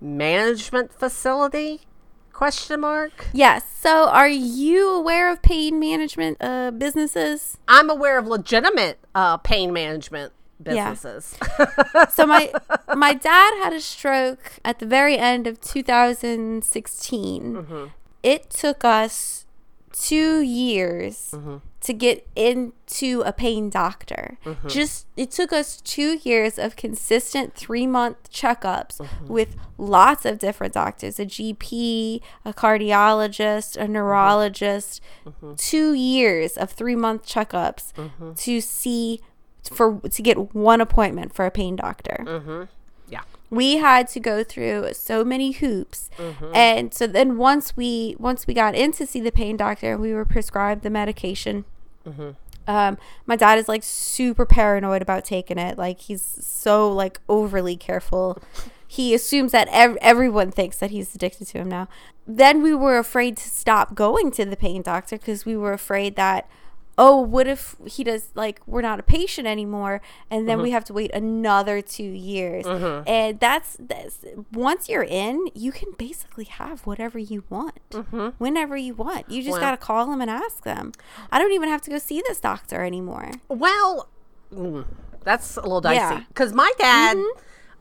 [0.00, 1.82] management facility?
[2.32, 3.28] Question mark.
[3.32, 3.64] yes.
[3.80, 7.56] So, are you aware of pain management uh, businesses?
[7.68, 10.32] I'm aware of legitimate uh, pain management
[10.64, 10.90] Yeah.
[10.90, 11.36] businesses.
[12.12, 12.52] So my
[12.94, 17.54] my dad had a stroke at the very end of 2016.
[17.54, 17.84] Mm-hmm.
[18.22, 19.45] It took us
[19.98, 21.56] two years Mm-hmm.
[21.80, 24.38] to get into a pain doctor.
[24.44, 24.68] Mm-hmm.
[24.68, 29.28] Just it took us two years of consistent three month checkups Mm-hmm.
[29.28, 33.82] with lots of different doctors, a GP, a cardiologist, Mm-hmm.
[33.82, 35.00] a neurologist.
[35.56, 38.32] Two years of three month checkups Mm-hmm.
[38.34, 39.20] to see
[39.72, 42.62] for to get one appointment for a pain doctor Mm-hmm.
[43.56, 46.10] We had to go through so many hoops.
[46.18, 46.52] Mm-hmm.
[46.54, 50.00] and so then once we once we got in to see the pain doctor and
[50.00, 51.64] we were prescribed the medication.
[52.06, 52.30] Mm-hmm.
[52.68, 55.76] um, my dad is like super paranoid about taking it.
[55.76, 58.40] Like he's so like overly careful.
[58.86, 61.88] He assumes that ev- everyone thinks that he's addicted to him now.
[62.26, 66.14] Then we were afraid to stop going to the pain doctor because we were afraid
[66.16, 66.48] that
[66.98, 70.84] oh what if he does like we're not a patient anymore and then we have
[70.84, 72.64] to wait another two years.
[73.06, 77.78] And that's, that's once you're in you can basically have whatever you want.
[78.38, 79.30] Whenever you want.
[79.30, 80.92] You just Well- gotta call them and ask them.
[81.30, 83.30] I don't even have to go see this doctor anymore.
[83.48, 84.08] Well,
[84.54, 84.84] mm,
[85.24, 85.96] That's a little dicey.
[85.96, 86.20] Yeah.
[86.28, 87.16] Because my dad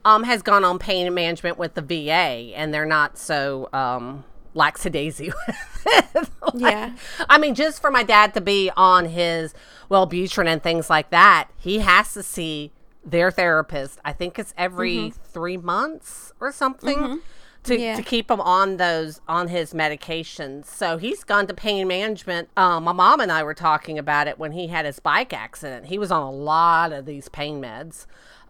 [0.03, 4.23] um, has gone on pain management with the VA, and they're not so um,
[4.55, 6.31] lackadaisy with.
[6.53, 6.93] Like, Yeah.
[7.29, 9.53] I mean, just for my dad to be on his
[9.91, 12.71] Wellbutrin and things like that, he has to see
[13.03, 13.99] their therapist.
[14.05, 17.19] I think it's every three months or something.
[17.65, 17.95] To, Yeah.
[17.95, 22.83] to keep him on those on his medications so he's gone to pain management um,
[22.83, 25.97] my mom and i were talking about it when he had his bike accident he
[25.97, 28.05] was on a lot of these pain meds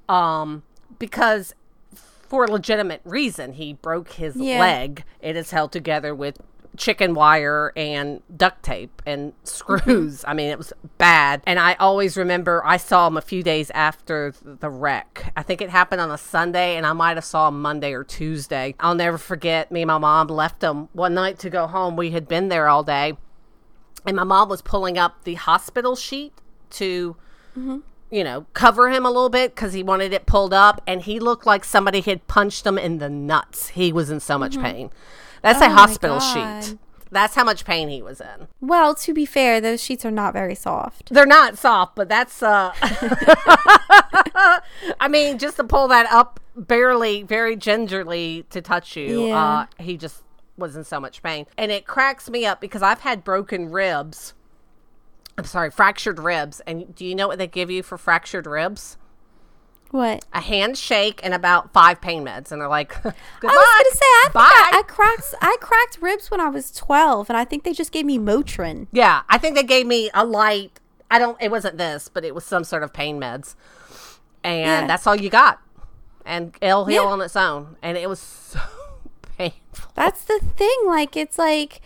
[0.09, 0.63] um,
[0.99, 1.55] because
[2.35, 3.53] for a legitimate reason.
[3.53, 4.59] He broke his Yeah.
[4.59, 5.05] leg.
[5.21, 6.41] It is held together with
[6.75, 10.25] chicken wire and duct tape and screws.
[10.27, 11.41] I mean it was bad.
[11.47, 15.31] And i always remember i saw him a few days after the wreck.
[15.37, 18.03] I think it happened on a sunday and i might have saw him monday or
[18.03, 18.75] tuesday.
[18.81, 21.95] I'll never forget me and my mom left him one night to go home.
[21.95, 23.13] We had been there all day.
[24.05, 26.33] And my mom was pulling up the hospital sheet
[26.71, 27.15] to
[27.57, 27.77] mm-hmm.
[28.11, 31.19] You know cover him a little bit because he wanted it pulled up and he
[31.19, 33.69] looked like somebody had punched him in the nuts.
[33.69, 34.91] He was in so much pain.
[35.41, 36.77] That's a Oh my hospital sheet.
[37.11, 38.47] That's how much pain he was in.
[38.59, 41.13] Well, to be fair, those sheets are not very soft.
[41.13, 42.73] they're not soft but that's uh
[44.99, 49.37] i mean just to pull that up barely very gingerly to touch you Yeah.
[49.37, 50.23] uh he just
[50.57, 51.45] was in so much pain.
[51.57, 54.33] And it cracks me up because i've had broken ribs
[55.37, 58.97] i'm sorry fractured ribs and do you know what they give you for fractured ribs
[59.91, 60.25] What?
[60.33, 64.05] a handshake and about five pain meds and they're like goodbye I was gonna say
[64.05, 64.41] I Bye.
[64.43, 67.91] I, I cracked I cracked ribs when I was twelve, and I think they just
[67.91, 68.87] gave me Motrin.
[68.91, 70.79] yeah i think they gave me a light
[71.11, 73.55] i don't it wasn't this but it was some sort of pain meds
[74.43, 74.87] and Yeah.
[74.87, 75.59] that's all you got
[76.25, 77.09] and it'll heal Yeah.
[77.09, 78.19] on its own and it was
[78.53, 78.59] so
[79.37, 80.75] painful That's the thing.
[80.85, 81.81] Like it's like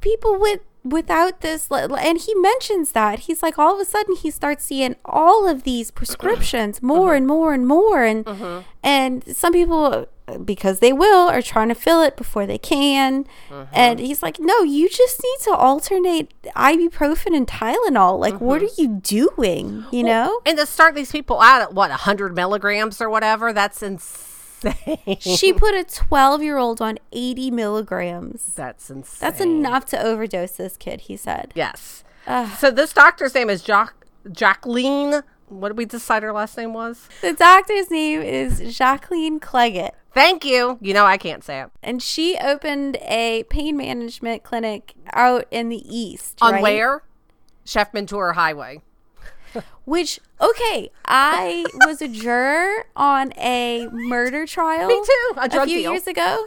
[0.00, 3.20] people with without this, and he mentions that.
[3.20, 6.86] He's like all of a sudden he starts seeing all of these prescriptions uh-huh.
[6.86, 8.62] more and more and more, and uh-huh.
[8.82, 10.06] and some people
[10.44, 13.66] because they will are trying to fill it before they can, uh-huh.
[13.72, 18.18] and he's like, no, you just need to alternate ibuprofen and Tylenol.
[18.18, 19.84] Like, what are you doing?
[19.90, 20.40] You know.
[20.46, 23.52] and to start these people out at what 100 milligrams or whatever?
[23.52, 24.29] That's insane
[25.20, 28.44] She put a 12 year old on 80 milligrams.
[28.54, 29.18] that's insane.
[29.20, 31.52] That's enough to overdose this kid, he said.
[31.54, 32.04] yes.
[32.58, 33.66] So this doctor's name is
[34.30, 37.08] jacqueline what did we decide her last name was?
[37.22, 40.78] The doctor's name is Jacqueline Cleggett, thank you.
[40.80, 41.70] You know i can't say it.
[41.82, 46.38] And she opened a pain management clinic out in the east.
[46.40, 46.62] on right?
[46.62, 47.02] where?
[47.64, 48.80] Chef Menteur highway
[49.84, 54.86] Which, okay, I was a juror on a murder trial.
[54.88, 55.92] Me too, a drug few deal.
[55.92, 56.46] years ago.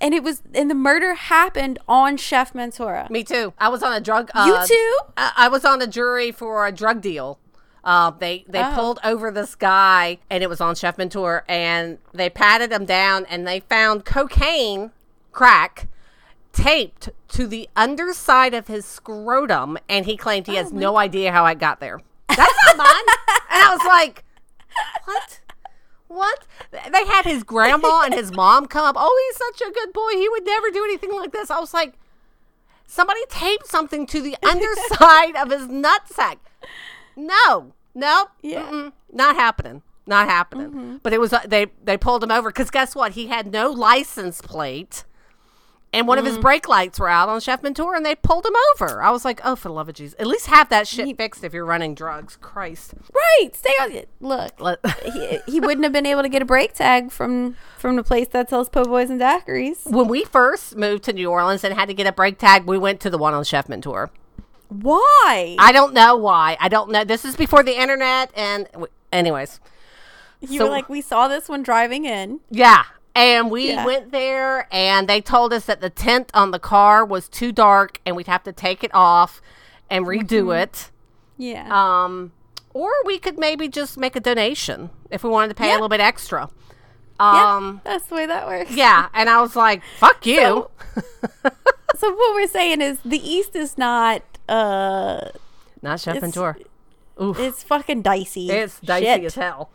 [0.00, 3.08] And it was, and the murder happened on Chef Mentora.
[3.08, 3.52] Me too.
[3.58, 4.30] I was on a drug.
[4.34, 4.98] Uh, You too?
[5.16, 7.38] I, I was on a jury for a drug deal.
[7.84, 8.72] Uh, they they Oh.
[8.74, 13.26] pulled over this guy, and it was on Chef Menteur, and they patted him down,
[13.26, 14.90] and they found cocaine,
[15.32, 15.88] crack,
[16.52, 21.46] taped to the underside of his scrotum, and he claimed he has no idea how
[21.46, 22.00] it got there.
[22.28, 23.04] That's not mine.
[23.50, 24.24] and I was like,
[25.04, 25.40] what?
[26.08, 26.46] What?
[26.70, 28.96] They had his grandma and his mom come up.
[28.98, 30.10] Oh, he's such a good boy.
[30.12, 31.50] He would never do anything like this.
[31.50, 31.94] I was like,
[32.86, 36.36] somebody taped something to the underside of his nutsack.
[37.16, 38.90] No, no, Yeah.
[39.12, 41.00] not happening, not happening.
[41.02, 43.12] But it was uh, they they pulled him over because guess what?
[43.12, 45.04] He had no license plate,
[45.94, 46.42] and one of his mm-hmm.
[46.42, 49.02] brake lights were out on Chef Menteur, and they pulled him over.
[49.02, 51.12] I was like, oh, for the love of Jesus, at least have that shit he,
[51.14, 52.36] fixed if you're running drugs.
[52.40, 53.54] Christ, Right.
[53.54, 54.08] Stay on it.
[54.20, 54.58] Look.
[54.60, 58.02] Let- he, he wouldn't have been able to get a brake tag from from the
[58.02, 59.86] place that sells po' boys and daiquiris.
[59.90, 62.78] when we first moved to New Orleans and had to get a brake tag, we
[62.78, 64.08] went to the one on Chef Menteur.
[64.68, 65.56] Why?
[65.58, 66.56] I don't know why.
[66.58, 67.04] I don't know.
[67.04, 69.60] This is before the internet, and w- anyways,
[70.40, 72.40] you so- were like, we saw this one driving in.
[72.50, 72.84] yeah.
[73.14, 73.84] And we Yeah.
[73.84, 78.00] went there, and they told us that the tent on the car was too dark,
[78.06, 79.42] and we'd have to take it off
[79.90, 80.52] and redo Mm-hmm.
[80.62, 80.90] it.
[81.36, 81.68] Yeah.
[82.04, 82.32] Um,
[82.72, 85.88] or we could maybe just make a donation if we wanted to pay a little
[85.90, 86.48] bit extra.
[87.20, 87.56] yeah.
[87.56, 88.70] Um, That's the way that works.
[88.72, 89.08] yeah.
[89.12, 90.70] And I was like, "Fuck you." So-
[91.96, 95.28] So what we're saying is the East is not uh
[95.82, 96.56] Not Chef Menteur.
[97.22, 97.38] Oof.
[97.38, 98.50] it's fucking dicey.
[98.50, 99.24] It's dicey Shit.
[99.24, 99.70] as hell.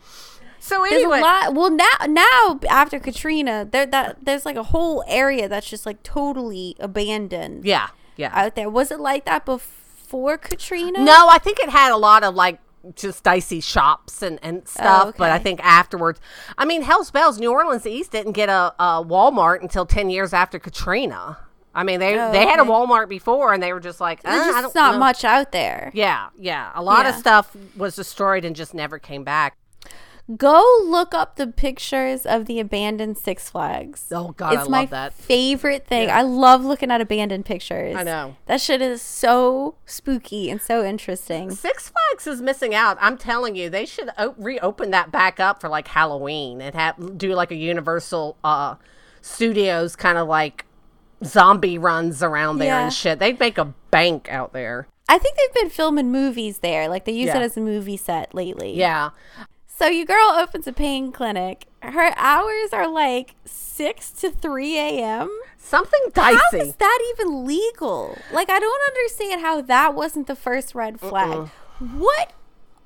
[0.60, 1.54] So There's anyway, a lot.
[1.54, 6.02] Well, now now after Katrina, there that there's like a whole area that's just like
[6.02, 8.30] totally abandoned yeah, yeah.
[8.34, 8.68] out there.
[8.68, 11.02] Was it like that before Katrina?
[11.04, 12.60] No, I think it had a lot of like
[12.94, 15.14] just dicey shops and, and stuff.
[15.16, 16.20] But I Oh, think afterwards,
[16.56, 20.32] I mean, Hell's Bells, New Orleans East didn't get a, a Walmart until 10 years
[20.32, 21.38] after Katrina.
[21.74, 22.62] I mean, they Oh, they had a.
[22.64, 25.52] Walmart before, and they were just like, There's "Uh, I just don't know." much out
[25.52, 25.90] there.
[25.94, 26.72] Yeah, yeah.
[26.74, 29.56] A lot of stuff was destroyed and just never came back.
[30.36, 34.06] Go look up the pictures of the abandoned Six Flags.
[34.12, 35.14] Oh God, it's I my love that.
[35.14, 36.08] favorite thing.
[36.08, 36.18] Yeah.
[36.18, 37.96] I love looking at abandoned pictures.
[37.96, 38.36] I know.
[38.44, 41.50] That shit is so spooky and so interesting.
[41.50, 42.98] Six Flags is missing out.
[43.00, 47.16] I'm telling you, they should o- reopen that back up for like Halloween and have
[47.16, 48.74] do like a Universal uh
[49.22, 50.66] Studios kind of like
[51.24, 52.84] zombie runs around there Yeah.
[52.84, 53.18] and shit.
[53.18, 54.88] They'd make a bank out there.
[55.08, 56.86] I think they've been filming movies there.
[56.86, 57.38] Like they use Yeah.
[57.38, 58.74] it as a movie set lately.
[58.76, 59.10] Yeah.
[59.78, 61.66] So your girl opens a pain clinic.
[61.82, 65.30] Her hours are like 6 to 3 a.m.
[65.56, 66.70] Something How dicey.
[66.70, 68.18] is that even legal?
[68.32, 71.50] Like I don't understand how that wasn't the first red flag.
[71.78, 72.32] What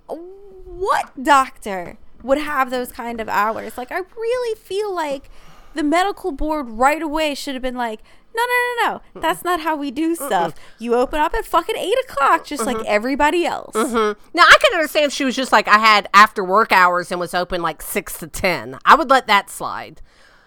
[0.06, 3.78] what doctor would have those kind of hours?
[3.78, 5.30] Like I really feel like
[5.74, 8.00] the medical board right away should have been like,
[8.34, 9.20] no, no, no, no.
[9.20, 10.54] That's not how we do stuff.
[10.78, 13.74] You open up at fucking eight o'clock, just like everybody else.
[13.74, 14.20] Mm-hmm.
[14.34, 17.20] Now I can understand if she was just like I had after work hours and
[17.20, 18.78] was open like six to ten.
[18.84, 20.00] I would let that slide.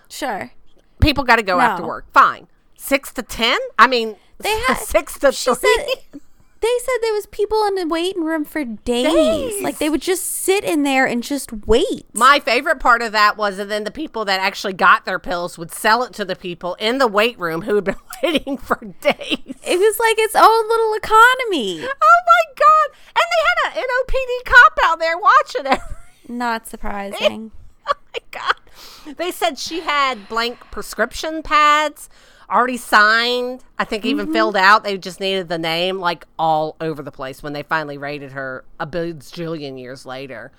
[0.09, 0.51] Sure.
[0.99, 2.05] People got to go after work.
[2.13, 2.47] Fine.
[2.77, 3.57] Six to ten.
[3.77, 5.75] I mean, They had- six to She three.
[6.11, 6.21] said
[6.65, 9.13] they said there was people in the waiting room for days.
[9.13, 9.61] Days.
[9.61, 12.07] Like they would just sit in there and just wait.
[12.13, 15.59] My favorite part of that was that then the people that actually got their pills
[15.59, 18.79] would sell it to the people in the weight room who had been waiting for
[18.99, 19.55] days.
[19.63, 21.81] It was like its own little economy.
[21.83, 22.97] Oh my god!
[23.15, 25.79] And they had an NOPD cop out there watching it.
[26.27, 27.51] Not surprising.
[27.87, 29.15] oh my god!
[29.17, 32.09] They said she had blank prescription pads
[32.49, 33.63] already signed.
[33.77, 34.83] I think even filled out.
[34.83, 38.63] They just needed the name, like all over the place when they finally raided her
[38.79, 40.51] a bajillion years later.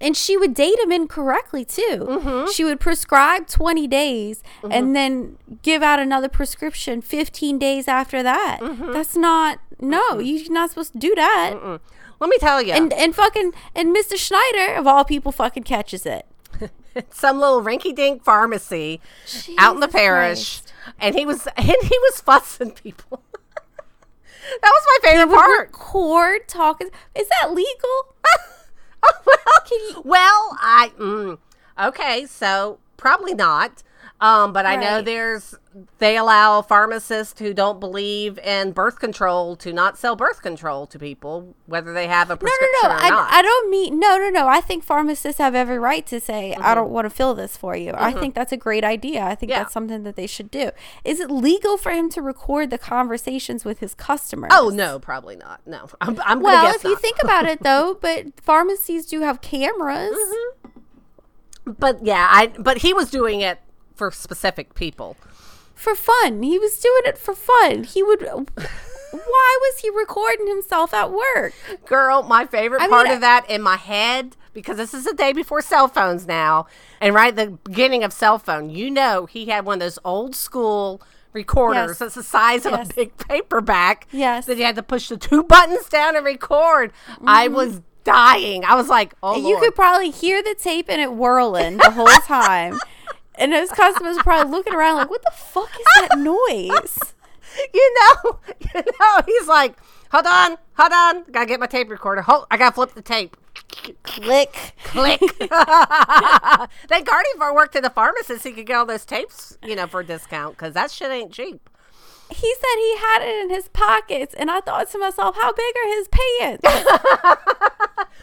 [0.00, 2.06] And she would date him incorrectly too.
[2.08, 2.50] Mm-hmm.
[2.52, 8.60] She would prescribe 20 days and then give out another prescription 15 days after that.
[8.60, 8.92] Mm-hmm.
[8.92, 11.80] That's not, no, you're not supposed to do that.
[12.20, 14.16] Let me tell you, And, and fucking, and Mr.
[14.16, 16.26] Schneider, of all people, fucking catches it.
[17.10, 19.00] some little rinky-dink pharmacy
[19.58, 20.67] out in the parish, Christ.
[20.98, 23.22] And he was and he was fussing people.
[23.34, 25.68] that was my favorite part.
[25.68, 26.88] Record talking.
[27.14, 28.14] Is that legal?
[29.00, 31.38] Oh, well, Can you- well, I mm,
[31.80, 33.84] okay, so probably not.
[34.20, 35.54] Um, but I know there's
[35.98, 40.98] they allow pharmacists who don't believe in birth control to not sell birth control to
[40.98, 42.94] people, whether they have a No, prescription no, no.
[42.96, 43.32] or I, not.
[43.32, 44.48] I don't mean, no, no, no.
[44.48, 47.76] I think pharmacists have every right to say, I don't want to fill this for
[47.76, 47.92] you.
[47.96, 49.22] I think that's a great idea.
[49.22, 49.50] I think Mm-hmm.
[49.50, 49.58] Yeah.
[49.60, 50.72] that's something that they should do.
[51.04, 54.50] Is it legal for him to record the conversations with his customers?
[54.52, 55.60] oh no, probably not.
[55.64, 60.10] No, I'm, I'm Well, if you think about it, though, but pharmacies do have cameras.
[60.16, 61.72] Mm-hmm.
[61.78, 63.60] But yeah, I but he was doing it
[63.98, 65.16] for specific people.
[65.74, 66.42] for fun.
[66.42, 67.84] He was doing it for fun.
[67.84, 68.20] He would.
[68.22, 71.52] Why was he recording himself at work?
[71.86, 75.14] Girl, my favorite I part I- of that in my head, because this is the
[75.14, 76.66] day before cell phones now,
[77.00, 79.98] and right at the beginning of cell phone, you know he had one of those
[80.04, 81.00] old school
[81.32, 81.98] recorders Yes.
[81.98, 82.90] that's the size of Yes.
[82.90, 84.08] a big paperback.
[84.10, 84.46] Yes.
[84.46, 86.92] That you had to push the two buttons down and record.
[87.24, 88.64] I was dying.
[88.64, 89.46] I was like, oh Mm-hmm.
[89.46, 89.64] you Lord.
[89.64, 92.78] could probably hear the tape and it whirling the whole time.
[93.38, 97.14] And those customers were probably looking around like, what the fuck is that noise?
[97.72, 98.38] you know,
[98.74, 99.76] you know, he's like,
[100.10, 102.22] hold on, hold on, gotta get my tape recorder.
[102.22, 103.36] Hold, I gotta flip the tape.
[104.02, 104.74] Click.
[104.84, 105.20] Click.
[105.38, 108.44] Thank God he worked at the pharmacist.
[108.44, 111.32] He could get all those tapes, you know, for a discount because that shit ain't
[111.32, 111.68] cheap.
[112.30, 115.74] He said he had it in his pockets, and I thought to myself, how big
[115.76, 117.67] are his pants?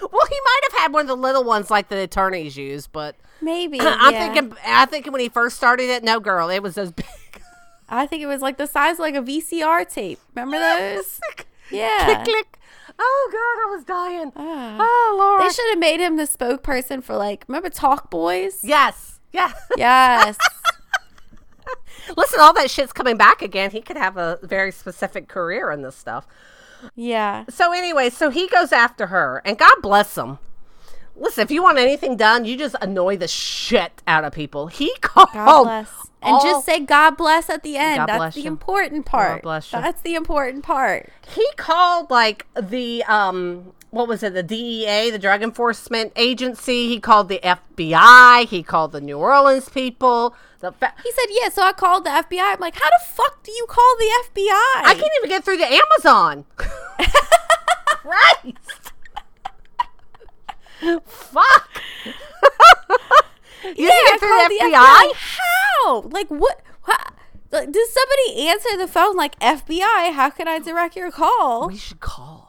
[0.12, 3.16] Well, he might have had one of the little ones like the attorneys use, but
[3.42, 3.80] Maybe.
[3.82, 4.34] I'm yeah.
[4.34, 7.06] thinking, I think when he first started it, no, girl, it was those big.
[7.88, 10.20] I think it was like the size of like a VCR tape.
[10.36, 11.20] Remember those?
[11.72, 12.06] Yeah.
[12.24, 12.26] click.
[12.26, 12.60] Click.
[13.00, 14.32] Oh God, I was dying.
[14.36, 14.78] Ah.
[14.80, 15.42] Oh Lord.
[15.42, 18.60] They should have made him the spokesperson for like, remember Talk Boys?
[18.64, 19.20] yes.
[19.34, 19.52] Yeah.
[19.76, 20.38] Yes.
[22.16, 23.72] Listen, all that shit's coming back again.
[23.72, 26.28] He could have a very specific career in this stuff.
[26.96, 27.46] Yeah.
[27.50, 30.40] So anyway, so he goes after her, and God bless him.
[31.16, 34.68] Listen, if you want anything done, you just annoy the shit out of people.
[34.68, 35.30] He called.
[35.34, 35.90] God bless.
[36.22, 37.98] And all- just say God bless at the end.
[37.98, 38.48] God That's the you.
[38.48, 39.44] important part.
[39.44, 39.80] bless you.
[39.80, 41.10] That's the important part.
[41.28, 47.00] he called like the um what was it the DEA the Drug Enforcement Agency he
[47.00, 51.62] called the FBI he called the New Orleans people the fa- He said, yeah, so
[51.62, 52.40] I called the FBI.
[52.54, 54.84] I'm like, how the fuck do you call the FBI?
[54.86, 56.76] I can't even get through to Amazon Christ
[61.06, 61.70] fuck
[63.64, 65.12] you yeah, get through called the the FBI, FBI.
[65.16, 66.02] How?
[66.02, 66.62] Like, what?
[66.84, 66.98] How?
[67.52, 70.12] Like, Does somebody answer the phone like FBI?
[70.14, 71.68] How can I direct your call?
[71.68, 72.45] We should call.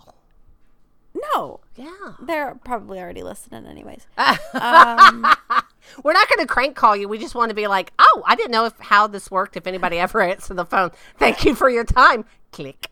[1.35, 2.13] No, Yeah.
[2.21, 4.07] they're probably already listening, anyways.
[4.55, 5.27] Um,
[6.03, 7.09] We're not going to crank call you.
[7.09, 9.57] We just want to be like, oh, I didn't know if how this worked.
[9.57, 12.25] If anybody ever answered the phone, thank you for your time.
[12.53, 12.89] Click.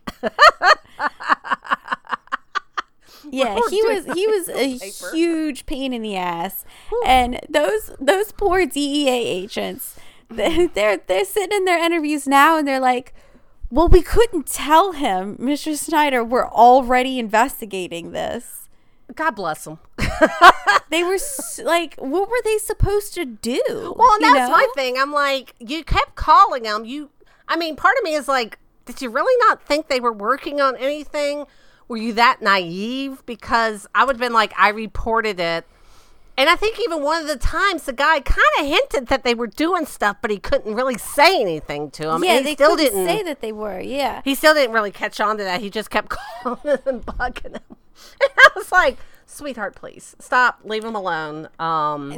[3.31, 5.11] Yeah, he was he was a paper.
[5.11, 6.63] huge pain in the ass,
[7.05, 9.95] and those those poor DEA agents,
[10.29, 13.15] they're they're sitting in their interviews now, and they're like,
[13.75, 15.77] "Well, we couldn't tell him, Mr.
[15.77, 16.23] Schneider.
[16.23, 18.69] We're already investigating this."
[19.13, 19.79] God bless them.
[20.89, 24.49] They were s- like, "What were they supposed to do?" Well, that's know?
[24.49, 24.97] my thing.
[24.97, 26.85] I'm like, you kept calling them.
[26.85, 27.09] You,
[27.47, 30.61] I mean, part of me is like, did you really not think they were working
[30.61, 31.45] on anything?
[31.87, 33.25] Were you that naive?
[33.25, 35.65] Because I would have been like, I reported it.
[36.37, 39.33] And I think even one of the times the guy kind of hinted that they
[39.33, 42.23] were doing stuff, but he couldn't really say anything to him.
[42.23, 43.79] Yeah, they still didn't say that they were.
[43.79, 45.61] Yeah, he still didn't really catch on to that.
[45.61, 46.09] He just kept
[46.43, 47.77] calling and bugging him.
[48.21, 51.47] And I was like, sweetheart, please stop, leave him alone.
[51.57, 52.11] Um,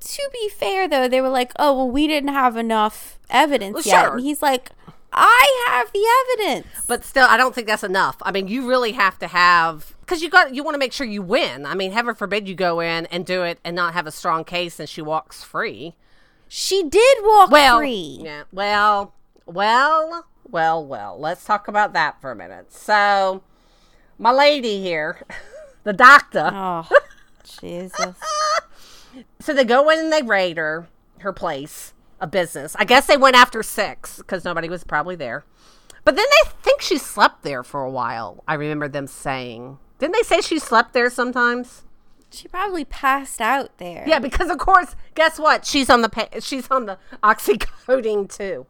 [0.00, 3.82] to be fair though, they were like, "Oh, well, we didn't have enough evidence Well,
[3.84, 4.12] yet," sure.
[4.16, 4.70] and he's like,
[5.12, 6.04] "I have the
[6.44, 8.16] evidence." but still, I don't think that's enough.
[8.22, 11.06] I mean, you really have to have because you got you want to make sure
[11.06, 11.66] you win.
[11.66, 14.44] I mean, heaven forbid you go in and do it and not have a strong
[14.44, 15.94] case and she walks free.
[16.48, 18.20] She did walk Well, free.
[18.22, 19.14] yeah, well,
[19.46, 21.18] well, well, well.
[21.18, 22.72] Let's talk about that for a minute.
[22.72, 23.42] So,
[24.18, 25.22] my lady here,
[25.82, 26.50] the doctor.
[26.52, 26.88] Oh,
[27.60, 28.16] Jesus.
[29.40, 30.86] So they go in and they raid her,
[31.20, 32.74] her place, a business.
[32.78, 35.44] I guess they went after six because nobody was probably there.
[36.04, 38.42] But then they think she slept there for a while.
[38.46, 39.78] I remember them saying.
[39.98, 41.82] Didn't they say she slept there sometimes?
[42.30, 44.04] She probably passed out there.
[44.06, 45.64] Yeah, because of course, guess what?
[45.64, 48.66] She's on the pa- she's on the oxycodone too.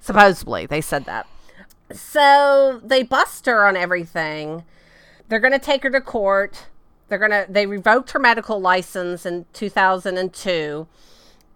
[0.00, 1.26] Supposedly, they said that.
[1.92, 4.64] So they bust her on everything.
[5.28, 6.66] They're going to take her to court.
[7.08, 10.86] They're going to they revoked her medical license in 2002.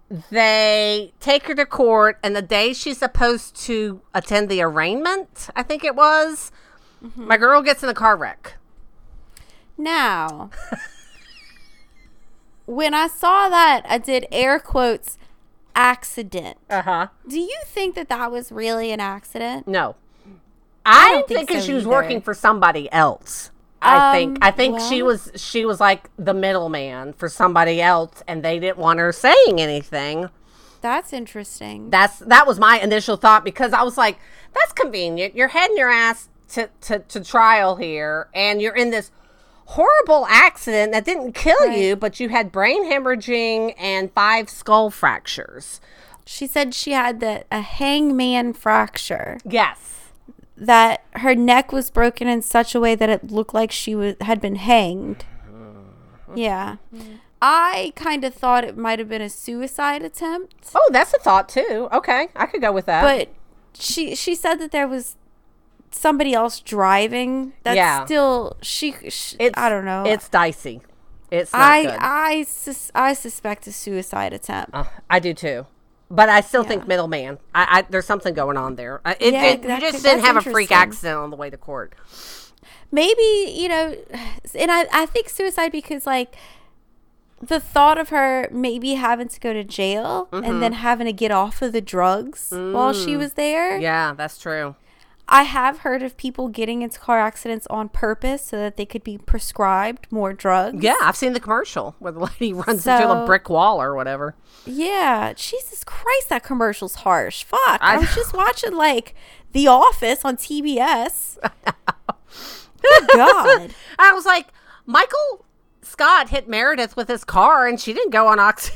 [0.09, 5.63] They take her to court and the day she's supposed to attend the arraignment, I
[5.63, 6.51] think it was,
[7.15, 8.55] my girl gets in a car wreck.
[9.77, 10.51] Now,
[12.65, 15.17] when I saw that, I did air quotes
[15.75, 16.57] accident.
[16.69, 17.07] Uh-huh.
[17.27, 19.67] Do you think that that was really an accident?
[19.67, 19.95] No.
[20.85, 21.89] I, don't think think, so she was either.
[21.91, 23.51] working for somebody else.
[23.85, 28.23] I think Um, I think she was she was like the middleman for somebody else
[28.27, 30.29] and they didn't want her saying anything.
[30.81, 31.89] That's interesting.
[31.89, 34.17] That's that was my initial thought because I was like,
[34.53, 35.35] that's convenient.
[35.35, 39.11] You're heading your ass to, to, to trial here and you're in this
[39.69, 41.77] horrible accident that didn't kill Right.
[41.79, 45.81] you, but you had brain hemorrhaging and five skull fractures.
[46.25, 49.39] She said she had the a hangman fracture.
[49.43, 50.04] Yes.
[50.57, 54.15] That her neck was broken in such a way that it looked like she was
[54.21, 55.25] had been hanged.
[56.33, 56.77] Yeah.
[57.41, 61.47] I kind of thought it might have been a suicide attempt, Oh, that's a thought
[61.49, 61.87] too.
[61.91, 62.29] Okay.
[62.35, 63.03] I could go with that.
[63.03, 63.29] but
[63.73, 65.17] she she said that there was
[65.91, 67.53] somebody else driving.
[67.63, 68.05] That's Yeah.
[68.05, 70.03] still she, sh It's, I don't know.
[70.05, 70.81] It's dicey.
[71.31, 71.97] It's not I good.
[71.99, 74.71] I sus- I suspect a suicide attempt.
[74.73, 75.65] Uh, I do too.
[76.09, 76.69] But I still Yeah.
[76.69, 77.39] think middleman.
[77.53, 79.01] I, I there's something going on there.
[79.03, 81.57] I, it, Yeah, it- you just didn't have a freak accident on the way to
[81.57, 81.93] court.
[82.91, 83.95] maybe you know
[84.55, 86.35] and I, I think suicide because like
[87.41, 90.81] the thought of her maybe having to go to jail and then mm-hmm.
[90.81, 93.17] having to get off of the drugs while she mm.
[93.17, 94.75] was there Yeah, that's true.
[95.27, 99.03] I have heard of people getting into car accidents on purpose so that they could
[99.03, 103.25] be prescribed more drugs Yeah, I've seen the commercial where the lady runs into a
[103.25, 104.35] brick wall or whatever.
[104.65, 109.15] yeah jesus christ that commercial's harsh fuck I i, was just watching like
[109.51, 111.37] the office on tbs
[112.81, 114.47] Good god I was like,
[114.85, 115.45] Michael
[115.81, 118.73] Scott hit Meredith with his car and she didn't go on oxy.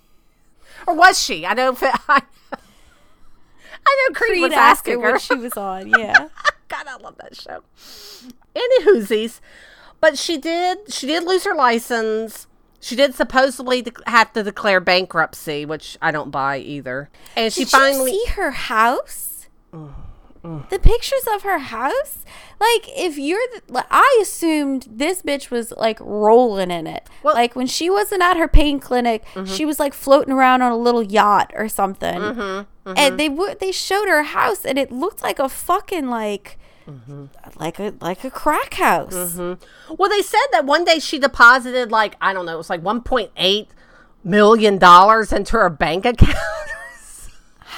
[0.86, 1.44] or was she?
[1.46, 1.92] I don't know.
[2.08, 2.22] I,
[3.86, 5.12] I know Creed, was Creed asked her asking her.
[5.12, 6.28] what she was on yeah
[6.68, 7.62] God, I love that show.
[8.54, 9.40] Any whoosies,
[10.00, 10.90] but she did.
[10.92, 12.46] She did lose her license.
[12.80, 17.10] She did supposedly de- have to declare bankruptcy, which I don't buy either.
[17.36, 18.10] And she Did finally.
[18.12, 19.46] see her house?
[19.72, 20.00] Mm-hmm.
[20.42, 22.24] The pictures of her house,
[22.60, 27.08] like if you're, the, I assumed this bitch was like rolling in it.
[27.22, 29.44] Well- like when she wasn't at her pain clinic, mm-hmm.
[29.44, 32.18] she was like floating around on a little yacht or something.
[32.18, 32.92] Mm-hmm, mm-hmm.
[32.96, 36.58] And they would they showed her house, and it looked like a fucking like,
[37.56, 39.36] like a like a crack house.
[39.36, 42.82] well, they said that one day she deposited like I don't know, it was like
[42.82, 43.68] one point eight
[44.24, 46.36] million dollars into her bank account.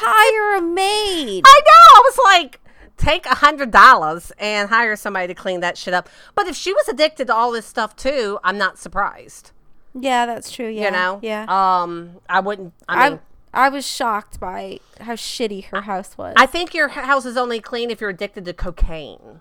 [0.05, 1.43] hire a maid.
[1.47, 1.99] I know.
[1.99, 2.61] I was like,
[2.97, 6.09] take a hundred dollars and hire somebody to clean that shit up.
[6.35, 9.51] But if she was addicted to all this stuff too, I'm not surprised.
[9.99, 10.69] Yeah, that's true.
[10.69, 11.21] Yeah, You know?
[11.23, 11.47] yeah.
[11.49, 12.73] Um, I wouldn't.
[12.89, 13.21] I mean,
[13.53, 16.35] I I was shocked by how shitty her house was.
[16.37, 19.41] I think your house is only clean if you're addicted to cocaine.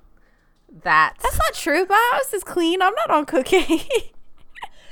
[0.84, 1.86] That's That's not true.
[1.88, 2.82] My house is clean.
[2.82, 3.64] I'm not on cocaine.
[3.68, 3.80] no.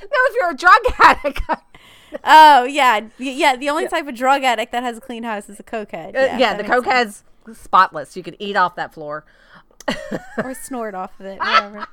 [0.02, 1.40] If you're a drug addict,
[2.24, 3.56] oh yeah, yeah.
[3.56, 6.14] The only type of drug addict that has a clean house is a cokehead.
[6.14, 7.58] yeah, that the cokehead's sense.
[7.58, 8.16] spotless.
[8.16, 9.24] You could eat off that floor.
[10.42, 11.38] or snort off of it.
[11.40, 11.86] Whatever.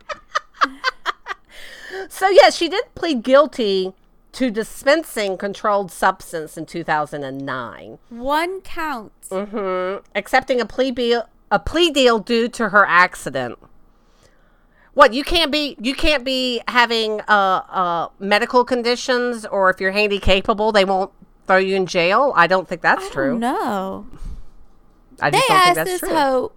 [2.08, 3.94] So yeah, she did plead guilty
[4.34, 7.98] to dispensing controlled substance in 2009.
[8.10, 9.12] One count.
[9.30, 10.04] Mm.
[10.16, 13.58] accepting a plea deal a plea deal due to her accident.
[15.00, 19.92] What you can't be you can't be having uh uh medical conditions or if you're
[19.92, 21.12] handy capable they won't
[21.48, 22.34] throw you in jail.
[22.36, 23.40] I don't think that's true.
[23.40, 24.06] No.
[25.22, 26.10] I They just don't think asked that's this true.
[26.10, 26.52] hoe.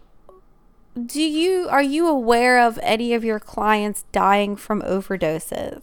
[1.06, 5.80] Do you are you aware of any of your clients dying from overdoses?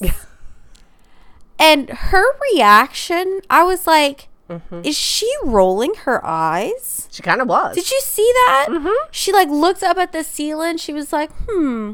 [1.57, 4.82] and her reaction, I was like, Mm-hmm.
[4.84, 7.07] is she rolling her eyes?
[7.12, 7.76] she kind of was.
[7.76, 8.66] Did you see that?
[8.70, 9.07] Mm-hmm.
[9.12, 10.78] She like looked up at the ceiling.
[10.78, 11.93] She was like, "Hmm,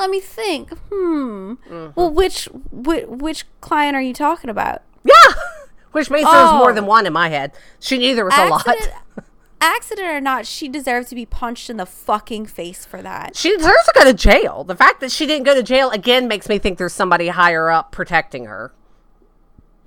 [0.00, 0.70] let me think.
[0.88, 1.52] Hmm.
[1.68, 1.90] Mm-hmm.
[1.94, 4.82] Well, which, which which client are you talking about?
[5.04, 5.12] yeah.
[5.92, 6.74] Which means there's more Oh.
[6.74, 7.50] than one in my head.
[7.80, 8.64] She knew there was a lot.
[8.64, 8.94] Accident,
[9.60, 13.34] accident or not, she deserves to be punched in the fucking face for that.
[13.34, 14.62] She deserves to go to jail.
[14.62, 17.70] The fact that she didn't go to jail again makes me think there's somebody higher
[17.70, 18.72] up protecting her.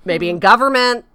[0.03, 0.31] Maybe Hmm.
[0.35, 1.05] in government,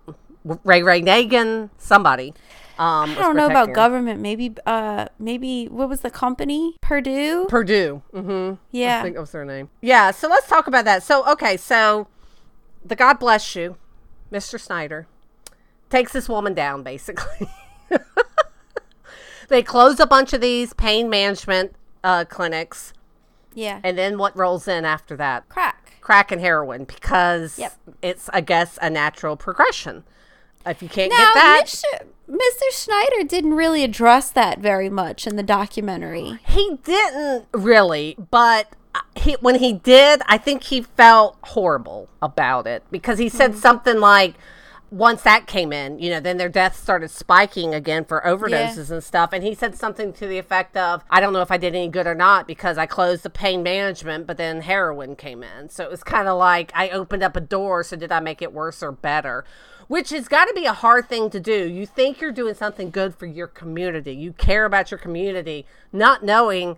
[0.65, 2.33] Ray Ray Nagin, somebody.
[2.79, 4.21] Um, I don't know about government.
[4.21, 6.77] Maybe, uh, maybe what was the company?
[6.81, 7.47] Purdue.
[7.49, 8.03] Purdue.
[8.15, 8.55] Mm-hmm.
[8.71, 9.69] Yeah, I think that was their name.
[9.81, 10.13] Yeah.
[10.13, 11.03] So let's talk about that.
[11.03, 11.57] So okay.
[11.57, 12.07] So
[12.85, 13.77] the God bless you,
[14.33, 14.65] Mr.
[14.65, 15.07] Schneider,
[15.91, 17.49] takes this woman down basically.
[19.49, 21.75] they close a bunch of these pain management
[22.05, 22.93] uh, clinics,
[23.55, 23.81] yeah.
[23.83, 25.49] and then what rolls in after that?
[25.49, 25.95] Crack.
[26.01, 27.73] crack and heroin because Yep.
[28.03, 30.05] it's I guess a natural progression.
[30.69, 32.07] If you can't Now, get that, Mr.
[32.31, 32.71] Mr.
[32.73, 36.39] Schneider didn't really address that very much in the documentary.
[36.47, 38.75] he didn't really, but
[39.17, 43.59] he when he did, I think he felt horrible about it because he said hmm.
[43.59, 44.35] something like
[44.91, 49.05] once that came in, you know, then their deaths started spiking again for overdoses and
[49.05, 49.33] stuff.
[49.33, 51.89] And he said something to the effect of, I don't know if I did any
[51.89, 55.69] good or not because I closed the pain management, but then heroin came in.
[55.69, 57.83] So it was kind of like I opened up a door.
[57.85, 59.45] So did I make it worse or better?
[59.89, 61.67] Which has got to be a hard thing to do.
[61.67, 66.23] You think you're doing something good for your community, you care about your community, not
[66.23, 66.77] knowing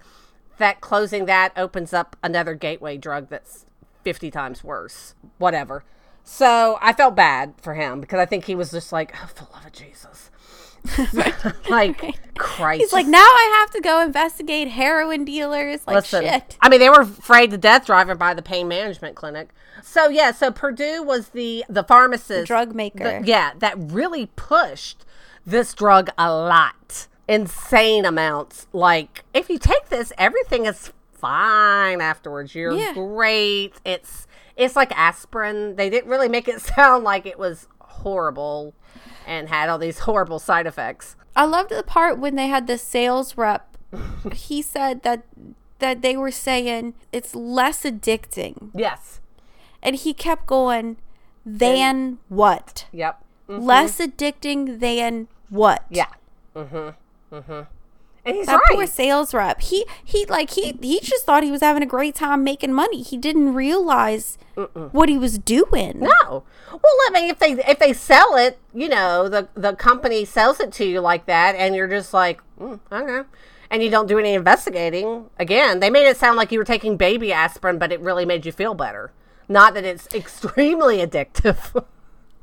[0.59, 3.67] that closing that opens up another gateway drug that's
[4.05, 5.15] 50 times worse.
[5.39, 5.85] Whatever.
[6.23, 9.49] So I felt bad for him because I think he was just like, oh, for
[9.53, 10.31] love of Jesus.
[11.71, 12.81] like, Christ.
[12.81, 15.81] He's like, now I have to go investigate heroin dealers.
[15.87, 16.57] Like, Listen, shit.
[16.61, 19.51] I mean, they were afraid to death driving by the pain management clinic.
[19.83, 23.21] So yeah, so Purdue was the the pharmacist, drug maker.
[23.21, 25.05] the- yeah, that really pushed
[25.47, 28.67] this drug a lot, insane amounts.
[28.73, 32.55] Like, if you take this, everything is fine afterwards.
[32.55, 32.93] You're Yeah.
[32.95, 33.75] great.
[33.85, 34.27] It's
[34.57, 35.77] it's like aspirin.
[35.77, 38.75] They didn't really make it sound like it was horrible
[39.31, 41.15] and had all these horrible side effects.
[41.37, 43.77] I loved the part when they had the sales rep.
[44.35, 45.23] he said that
[45.79, 49.21] that they were saying it's less addicting, Yes.
[49.83, 50.97] and he kept going.
[51.47, 52.87] Than what?
[52.93, 53.25] Yep.
[53.49, 55.85] Mm, Less addicting than what?
[55.89, 56.13] Yeah.
[56.55, 57.35] Mm-hmm.
[57.35, 57.61] Mm-hmm.
[58.25, 58.63] And he's That right.
[58.73, 59.61] poor sales rep.
[59.63, 63.03] He he like he he just thought he was having a great time making money.
[63.03, 64.37] He didn't realize
[64.93, 66.01] what he was doing.
[66.01, 66.45] No.
[66.71, 70.61] Well, I mean, if they if they sell it, you know, the the company sells
[70.61, 73.27] it to you like that, and you're just like, mm, okay,
[73.71, 75.31] and you don't do any investigating.
[75.39, 78.45] Again, they made it sound like you were taking baby aspirin, but it really made
[78.45, 79.13] you feel better.
[79.49, 81.85] Not that it's extremely addictive.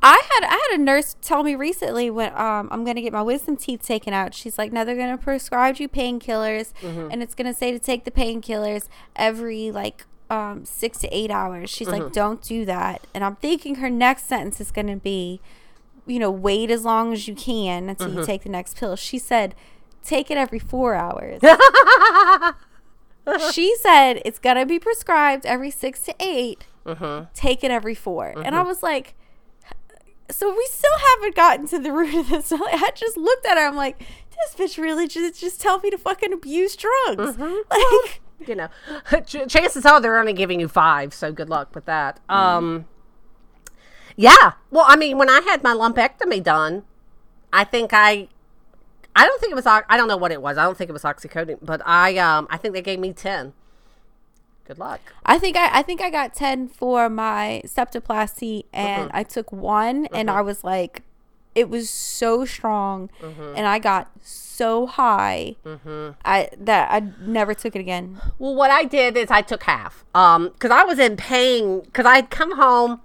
[0.01, 3.21] I had I had a nurse tell me recently when um I'm gonna get my
[3.21, 4.33] wisdom teeth taken out.
[4.33, 7.09] She's like, now they're gonna prescribe you painkillers, mm-hmm.
[7.11, 11.69] and it's gonna say to take the painkillers every like um six to eight hours.
[11.69, 12.11] She's like, mm-hmm.
[12.11, 13.07] don't do that.
[13.13, 15.41] And I'm thinking her next sentence is gonna be,
[16.05, 18.25] you know, wait as long as you can until you mm-hmm.
[18.25, 18.95] take the next pill.
[18.95, 19.55] She said,
[20.03, 21.41] take it every four hours.
[23.51, 26.65] she said it's gonna be prescribed every six to 8
[27.33, 29.15] Take it every 4 and I was like,
[30.29, 32.51] so we still haven't gotten to the root of this.
[32.55, 33.67] I just looked at her.
[33.67, 37.37] I'm like, this bitch really just just tell me to fucking abuse drugs.
[37.69, 38.67] Like, you know,
[39.25, 42.19] ch- chances are they're only giving you five, so good luck with that.
[42.29, 42.85] Um,
[44.15, 44.53] yeah.
[44.69, 46.83] Well, I mean, when I had my lumpectomy done,
[47.51, 48.27] I think I
[49.15, 49.65] I don't think it was.
[49.65, 50.57] I don't know what it was.
[50.57, 53.53] I don't think it was oxycodone, but I um I think they gave me ten.
[54.67, 54.99] Good luck.
[55.25, 59.19] I think I, I think I got ten for my septoplasty, and uh-huh.
[59.19, 60.39] I took one, and uh-huh.
[60.39, 61.03] I was like,
[61.55, 63.53] it was so strong, uh-huh.
[63.55, 66.11] and I got so high, mm-hmm.
[66.25, 68.19] I that I never took it again.
[68.39, 70.03] Well, what I did is I took half.
[70.13, 71.81] Um, because I was in pain.
[71.81, 73.01] Because I'd come home.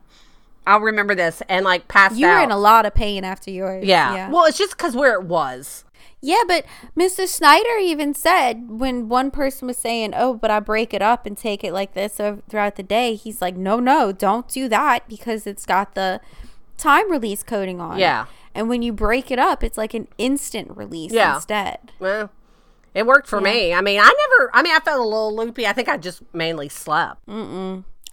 [0.67, 2.39] I'll remember this and like passed You out.
[2.39, 3.85] were in a lot of pain after yours.
[3.85, 4.15] yeah.
[4.15, 4.31] yeah.
[4.31, 5.85] Well, it's just because where it was.
[6.25, 6.65] Yeah, but
[6.97, 7.27] Mr.
[7.29, 11.37] Schneider even said when one person was saying, "Oh, but I break it up and
[11.37, 15.47] take it like this throughout the day," he's like, "No, no, don't do that because
[15.49, 16.21] it's got the
[16.79, 18.01] time release coating on." it.
[18.01, 18.27] Yeah.
[18.55, 21.37] and when you break it up, it's like an instant release Yeah.
[21.37, 21.79] instead.
[21.99, 22.29] Well,
[22.95, 23.73] it worked for me.
[23.73, 24.51] I mean, I never.
[24.53, 25.67] I mean, I felt a little loopy.
[25.67, 27.27] I think I just mainly slept.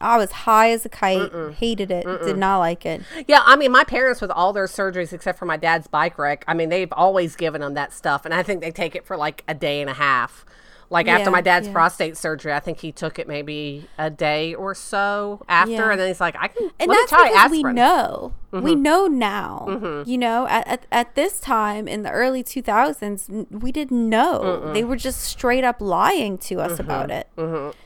[0.01, 3.01] I was high as a kite, hated it, did not like it.
[3.27, 6.45] Yeah, I mean, my parents with all their surgeries, except for my dad's bike wreck,
[6.47, 9.17] I mean, they've always given them that stuff, and I think they take it for
[9.17, 10.45] like a day and a half.
[10.91, 11.73] Like after my dad's yeah.
[11.73, 15.91] prostate surgery, I think he took it maybe a day or so after, Yeah.
[15.91, 18.33] and then he's like, "I can." And that's because we know.
[18.51, 18.81] We Mm-hmm.
[18.81, 20.03] know now.
[20.07, 24.73] You know, at, at, at this time in the early 2000s, we didn't know.
[24.73, 26.81] They were just straight up lying to us Mm-hmm.
[26.81, 27.27] about it,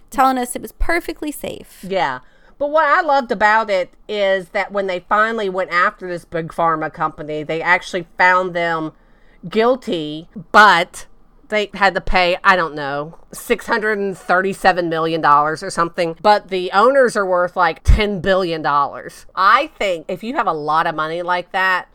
[0.09, 1.83] telling us it was perfectly safe.
[1.85, 2.19] Yeah.
[2.57, 6.49] But what I loved about it is that when they finally went after this big
[6.53, 8.93] pharma company, they actually found them
[9.49, 11.05] guilty, but
[11.53, 16.15] they had to pay, I don't know, $637 million or something.
[16.21, 18.65] But the owners are worth like $10 billion.
[18.65, 21.87] I think if you have a lot of money like that,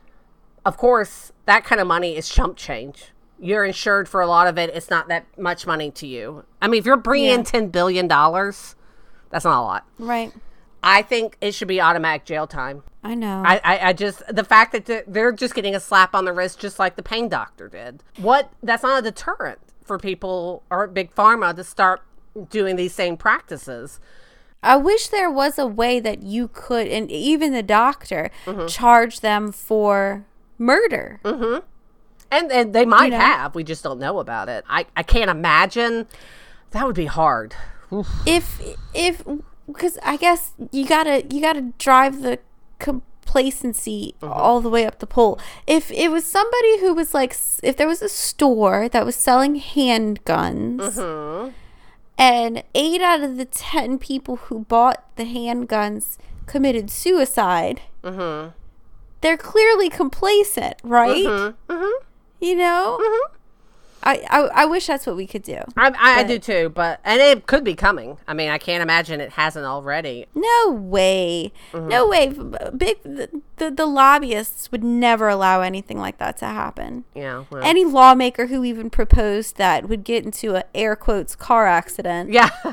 [0.65, 3.13] of course, that kind of money is chump change.
[3.41, 4.71] You're insured for a lot of it.
[4.75, 6.45] It's not that much money to you.
[6.61, 7.61] I mean, if you're bringing in Yeah.
[7.61, 9.87] $10 billion, that's not a lot.
[9.99, 10.33] Right.
[10.83, 12.83] I think it should be automatic jail time.
[13.03, 13.43] I know.
[13.45, 16.59] I, I, I just the fact that they're- just getting a slap on the wrist,
[16.59, 18.03] just like the pain doctor did.
[18.16, 18.51] What?
[18.62, 22.03] That's not a deterrent for people or big pharma to start
[22.51, 23.99] doing these same practices.
[24.62, 28.66] I wish there was a way that you could, and even the doctor, Mm-hmm.
[28.66, 30.24] charge them for
[30.59, 31.20] murder.
[31.24, 33.18] And, and they might know?
[33.18, 33.55] have.
[33.55, 34.64] We just don't know about it.
[34.68, 36.07] I, I can't imagine.
[36.72, 37.55] That would be hard.
[37.91, 38.07] Oof.
[38.26, 38.61] if
[38.93, 39.22] if
[39.69, 42.41] because I guess you gotta you gotta drive the
[42.79, 44.33] complacency mm-hmm.
[44.33, 45.39] all the way up the pole.
[45.66, 49.61] If it was somebody who was like, if there was a store that was selling
[49.61, 51.51] handguns, mm-hmm.
[52.16, 56.16] and eight out of the ten people who bought the handguns
[56.47, 58.51] committed suicide, mm-hmm.
[59.21, 61.55] they're clearly complacent, right?
[62.41, 62.99] You know.
[64.03, 65.59] I, I, I wish that's what we could do.
[65.77, 68.19] I, I, I do too, but and it could be coming.
[68.27, 70.27] I mean, I can't imagine it hasn't already.
[70.35, 71.53] No way.
[71.73, 71.89] Mm-hmm.
[71.89, 72.29] No way.
[72.77, 77.05] Big the, the the lobbyists would never allow anything like that to happen.
[77.15, 77.45] Yeah.
[77.51, 77.63] well.
[77.63, 82.51] Any lawmaker who even proposed that would get into a air quotes car accident yeah.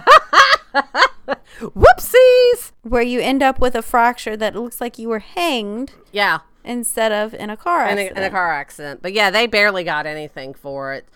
[1.59, 2.71] Whoopsies.
[2.83, 6.39] where you end up with a fracture that looks like you were hanged Yeah.
[6.65, 9.01] Instead of in a car in a, in a car accident.
[9.01, 11.07] But yeah, they barely got anything for it.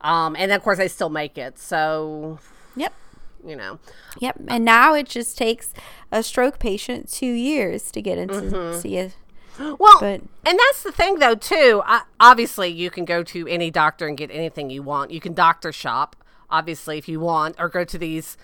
[0.00, 1.58] Um, and of course, they still make it.
[1.58, 2.38] So,
[2.76, 2.92] Yep.
[3.44, 3.78] you know,
[4.20, 4.36] Yep.
[4.48, 5.72] And now it just takes
[6.12, 8.80] a stroke patient 2 years to get into Mm-hmm.
[8.80, 9.16] see it.
[9.58, 11.82] well, But- and that's the thing, though, too.
[11.86, 15.10] I, obviously, you can go to any doctor and get anything you want.
[15.10, 16.14] You can doctor shop,
[16.50, 18.36] obviously, if you want, or go to these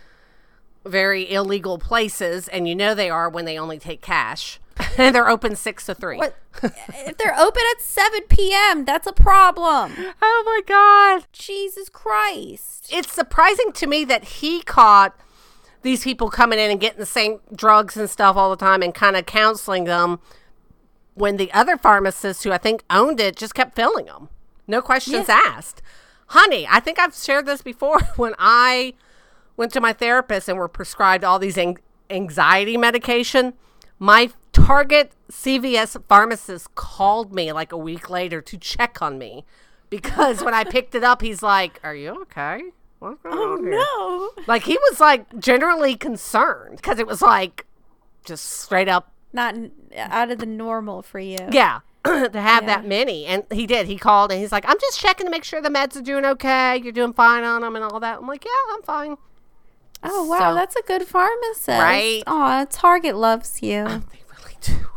[0.84, 4.58] very illegal places, and you know they are when they only take cash.
[4.98, 6.18] And they're open six to three.
[6.18, 9.92] What if they're open at 7 p.m., that's a problem.
[10.20, 11.26] Oh my god!
[11.32, 12.88] Jesus Christ.
[12.92, 15.18] it's surprising to me that he caught
[15.82, 18.94] these people coming in and getting the same drugs and stuff all the time and
[18.94, 20.20] kind of counseling them
[21.14, 24.28] when the other pharmacist who I think owned it just kept filling them.
[24.66, 25.82] No questions asked.
[26.28, 28.94] Honey, I think I've shared this before when I
[29.56, 31.58] went to my therapist and were prescribed all these
[32.08, 33.54] anxiety medication.
[33.98, 39.44] My Target CVS pharmacist called me like a week later to check on me
[39.90, 42.62] because when I picked it up, he's like, "Are you okay?
[42.98, 44.30] What's going oh, on here?" No.
[44.46, 47.66] Like he was like generally concerned because it was like
[48.24, 51.38] just straight up, Not n- out of the normal for you.
[51.50, 53.24] yeah, to have that many.
[53.26, 53.86] And he did.
[53.86, 56.24] He called and he's like, "I'm just checking to make sure the meds are doing
[56.24, 56.76] okay.
[56.76, 59.16] You're doing fine on them and all that." I'm like, "Yeah, I'm fine."
[60.04, 61.68] Oh wow, So- that's a good pharmacist.
[61.68, 62.22] Right.
[62.26, 64.02] Aw, Target loves you.
[64.66, 64.88] They really do.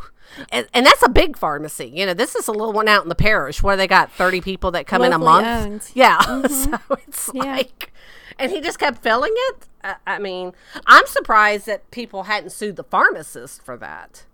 [0.52, 1.86] And, and that's a big pharmacy.
[1.88, 4.42] You know, this is a little one out in the parish where they got 30
[4.42, 5.48] people that come in a month.
[5.48, 5.92] owned.
[5.94, 6.18] Yeah.
[6.20, 6.48] Mm-hmm.
[6.88, 7.44] so it's Yeah.
[7.56, 7.94] like,
[8.38, 9.68] and he just kept filling it.
[9.84, 10.52] I, I mean,
[10.86, 14.26] I'm surprised that people hadn't sued the pharmacist for that,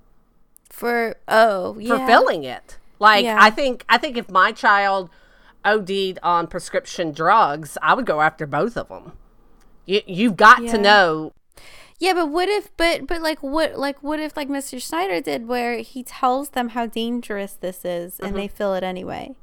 [0.71, 2.07] For oh for yeah.
[2.07, 2.77] filling it.
[2.97, 3.37] Like, Yeah.
[3.39, 5.09] I think, I think if my child
[5.63, 9.11] OD'd on prescription drugs, I would go after both of them.
[9.85, 10.71] You, you've got Yeah.
[10.71, 11.33] to know.
[12.01, 14.81] Yeah, but what if but but like what like what if like Mr.
[14.81, 19.35] Schneider did where he tells them how dangerous this is and they feel it anyway.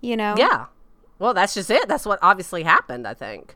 [0.00, 0.32] You know?
[0.32, 0.40] Mm-hmm.
[0.40, 0.64] Yeah.
[1.20, 1.86] Well, that's just it.
[1.86, 3.54] That's what obviously happened, I think.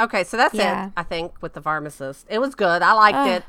[0.00, 0.86] Okay, so that's Yeah.
[0.88, 2.26] it, I think, with the pharmacist.
[2.28, 2.82] It was good.
[2.82, 3.28] I liked Ugh.
[3.28, 3.44] it.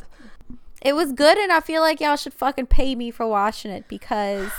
[0.83, 3.87] It was good and I feel like y'all should fucking pay me for watching it
[3.87, 4.51] because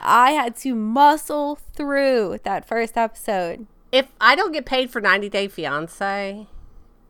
[0.00, 3.66] I had to muscle through that first episode.
[3.92, 6.46] If I don't get paid for 90 Day Fiance,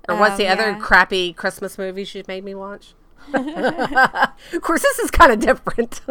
[0.09, 0.79] or what's Oh, the other yeah.
[0.79, 2.95] crappy Christmas movie she made me watch?
[3.35, 6.01] of course, this is kind of different.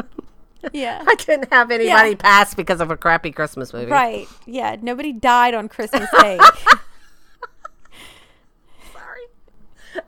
[0.73, 1.03] Yeah.
[1.05, 2.15] I couldn't have anybody Yeah.
[2.15, 3.91] pass because of a crappy Christmas movie.
[3.91, 4.27] Right.
[4.47, 4.75] Yeah.
[4.81, 6.39] Nobody died on Christmas Day.
[8.91, 9.21] Sorry.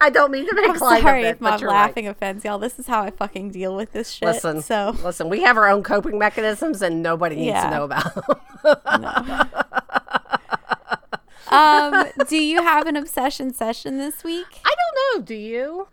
[0.01, 1.75] I don't mean to make I'm light sorry of it, if my you're right.
[1.87, 2.57] laughing offends y'all.
[2.57, 4.27] This is how I fucking deal with this shit.
[4.27, 7.69] Listen, so listen, we have our own coping mechanisms and nobody needs Yeah.
[7.69, 9.63] to know about them.
[11.51, 14.47] um, do you have an obsession session this week?
[14.65, 15.87] I don't know, do you?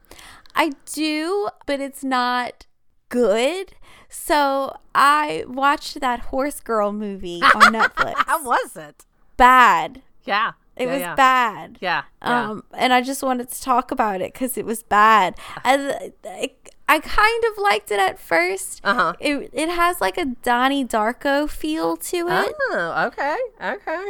[0.55, 2.67] I do, but it's not
[3.09, 3.73] good.
[4.09, 8.15] So I watched that Horse Girl movie on Netflix.
[8.27, 9.05] How was it?
[9.37, 10.03] bad.
[10.25, 10.53] Yeah.
[10.77, 11.15] It yeah, was yeah.
[11.15, 11.79] bad.
[11.81, 12.03] Yeah.
[12.23, 12.51] yeah.
[12.51, 15.37] Um, and I just wanted to talk about it because it was bad.
[15.65, 16.51] And I,
[16.89, 18.81] I kind of liked it at first.
[18.85, 19.15] Uh-huh.
[19.21, 23.37] It it has like a Donnie Darko feel to it, Oh, okay.
[23.63, 24.07] Okay.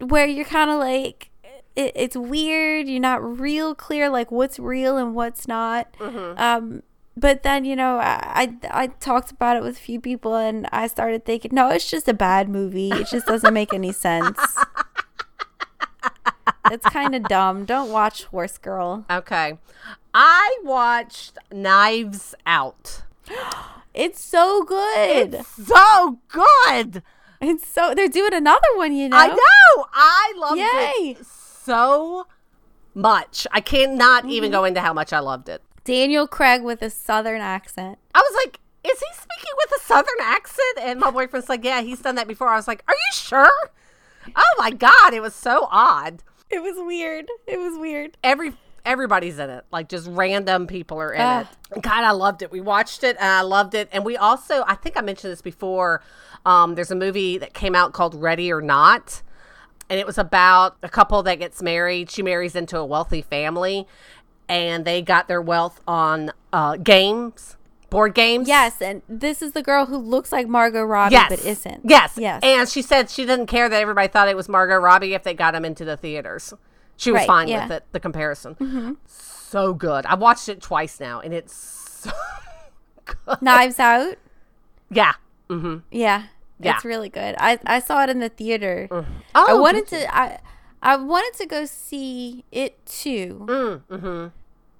[0.00, 1.30] Where you're kind of like.
[1.76, 2.86] It, it's weird.
[2.86, 5.92] You're not real clear like what's real and what's not.
[5.98, 6.40] Mm-hmm.
[6.40, 6.82] Um,
[7.16, 10.68] but then you know I, I I talked about it with a few people and
[10.72, 12.90] I started thinking, no, it's just a bad movie.
[12.90, 14.38] It just doesn't make any sense.
[16.70, 17.64] it's kind of dumb.
[17.64, 19.04] Don't watch Horse Girl.
[19.10, 19.58] Okay.
[20.12, 23.02] I watched Knives Out.
[23.94, 25.34] It's so good.
[25.34, 27.04] It's, So good.
[27.64, 29.16] So they're doing another one, you know.
[29.16, 29.86] I know.
[29.92, 31.10] I loved Yay.
[31.20, 32.26] it so
[32.94, 33.46] much.
[33.52, 35.62] I cannot even go into how much I loved it.
[35.84, 37.98] Daniel Craig with a southern accent.
[38.14, 40.78] I was like, is he speaking with a southern accent?
[40.80, 42.48] And my boyfriend's like, yeah, he's done that before.
[42.48, 43.50] I was like, are you sure?
[44.34, 45.12] Oh my God.
[45.12, 46.22] It was so odd.
[46.50, 47.26] It was weird.
[47.46, 48.16] It was weird.
[48.22, 48.52] Every
[48.86, 49.64] everybody's in it.
[49.72, 51.48] Like just random people are in Ah.
[51.74, 51.82] it.
[51.82, 52.50] God, I loved it.
[52.52, 53.88] We watched it and I loved it.
[53.92, 56.02] And we also, I think I mentioned this before.
[56.46, 59.22] Um, there's a movie that came out called Ready or Not.
[59.90, 62.10] And it was about a couple that gets married.
[62.10, 63.86] She marries into a wealthy family
[64.48, 67.56] and they got their wealth on uh, games,
[67.90, 68.48] board games.
[68.48, 71.28] Yes, and this is the girl who looks like Margot Robbie Yes.
[71.30, 71.82] but isn't.
[71.84, 72.14] Yes.
[72.18, 72.40] Yes.
[72.42, 75.34] And she said she didn't care that everybody thought it was Margot Robbie if they
[75.34, 76.52] got them into the theaters.
[76.96, 77.60] She was Right, fine yeah.
[77.60, 77.68] Mm-hmm.
[77.68, 78.96] with it, the comparison.
[79.06, 80.06] So good.
[80.06, 81.54] I've watched it twice now and it's
[82.04, 82.10] so
[83.40, 84.16] Knives Out.
[84.90, 85.12] Yeah.
[85.50, 85.78] Mm-hmm.
[85.90, 86.24] Yeah.
[86.60, 86.76] Yeah.
[86.76, 87.34] It's really good.
[87.38, 88.88] I, I saw it in the theater.
[88.90, 90.38] Oh, I wanted to I
[90.82, 93.44] I wanted to go see it too.
[93.48, 94.26] Mm, mm-hmm.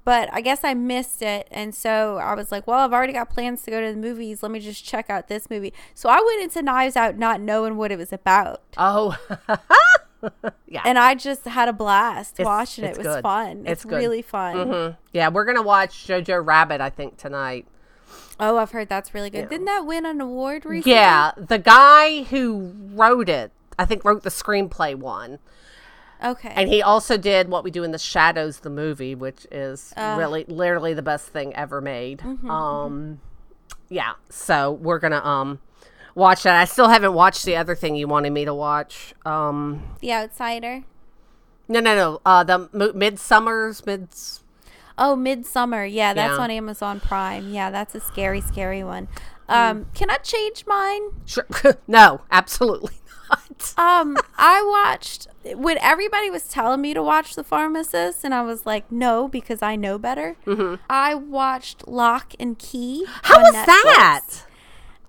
[0.04, 3.30] But I guess I missed it and so I was like, well, I've already got
[3.30, 4.42] plans to go to the movies.
[4.42, 5.72] Let me just check out this movie.
[5.94, 8.62] So I went into Knives Out not knowing what it was about.
[8.76, 9.16] Oh.
[10.68, 10.82] yeah.
[10.84, 12.92] And I just had a blast It's- watching it.
[12.92, 13.22] It was good.
[13.22, 13.64] fun.
[13.66, 14.56] It's It's, really fun.
[14.56, 14.96] Mhm.
[15.12, 17.66] Yeah, we're going to watch Jojo Rabbit, I think, tonight.
[18.40, 19.48] Oh, I've heard that's really good.
[19.48, 20.92] Didn't that win an award recently?
[20.92, 21.32] Yeah.
[21.36, 25.38] The guy who wrote it, I think, wrote the screenplay one.
[26.22, 26.52] Okay.
[26.54, 30.16] And he also did What We Do in the Shadows, the movie, which is Uh.
[30.18, 32.20] really, literally the best thing ever made.
[32.20, 33.20] Mm-hmm, um,
[33.88, 34.12] yeah.
[34.30, 35.60] So we're going to um
[36.14, 36.56] watch that.
[36.60, 39.14] I still haven't watched the other thing you wanted me to watch.
[39.26, 40.84] Um, the Outsider.
[41.68, 42.20] no, no, no.
[42.24, 44.40] Uh, the Mo- Midsummer's Mids.
[44.96, 45.90] Oh, Midsommar.
[45.92, 46.44] Yeah, that's Yeah.
[46.44, 47.52] on Amazon Prime.
[47.52, 49.08] Yeah, that's a scary, scary one.
[49.48, 51.02] Um, can I change mine?
[51.26, 51.46] Sure.
[51.86, 53.00] no, absolutely not.
[53.78, 55.26] Um, I watched
[55.56, 59.62] when everybody was telling me to watch The Pharmacist, and I was like, no, because
[59.62, 60.36] I know better.
[60.90, 63.04] I watched Locke and Key.
[63.08, 63.20] Mm-hmm.
[63.32, 63.64] How was Netflix.
[63.66, 64.24] that?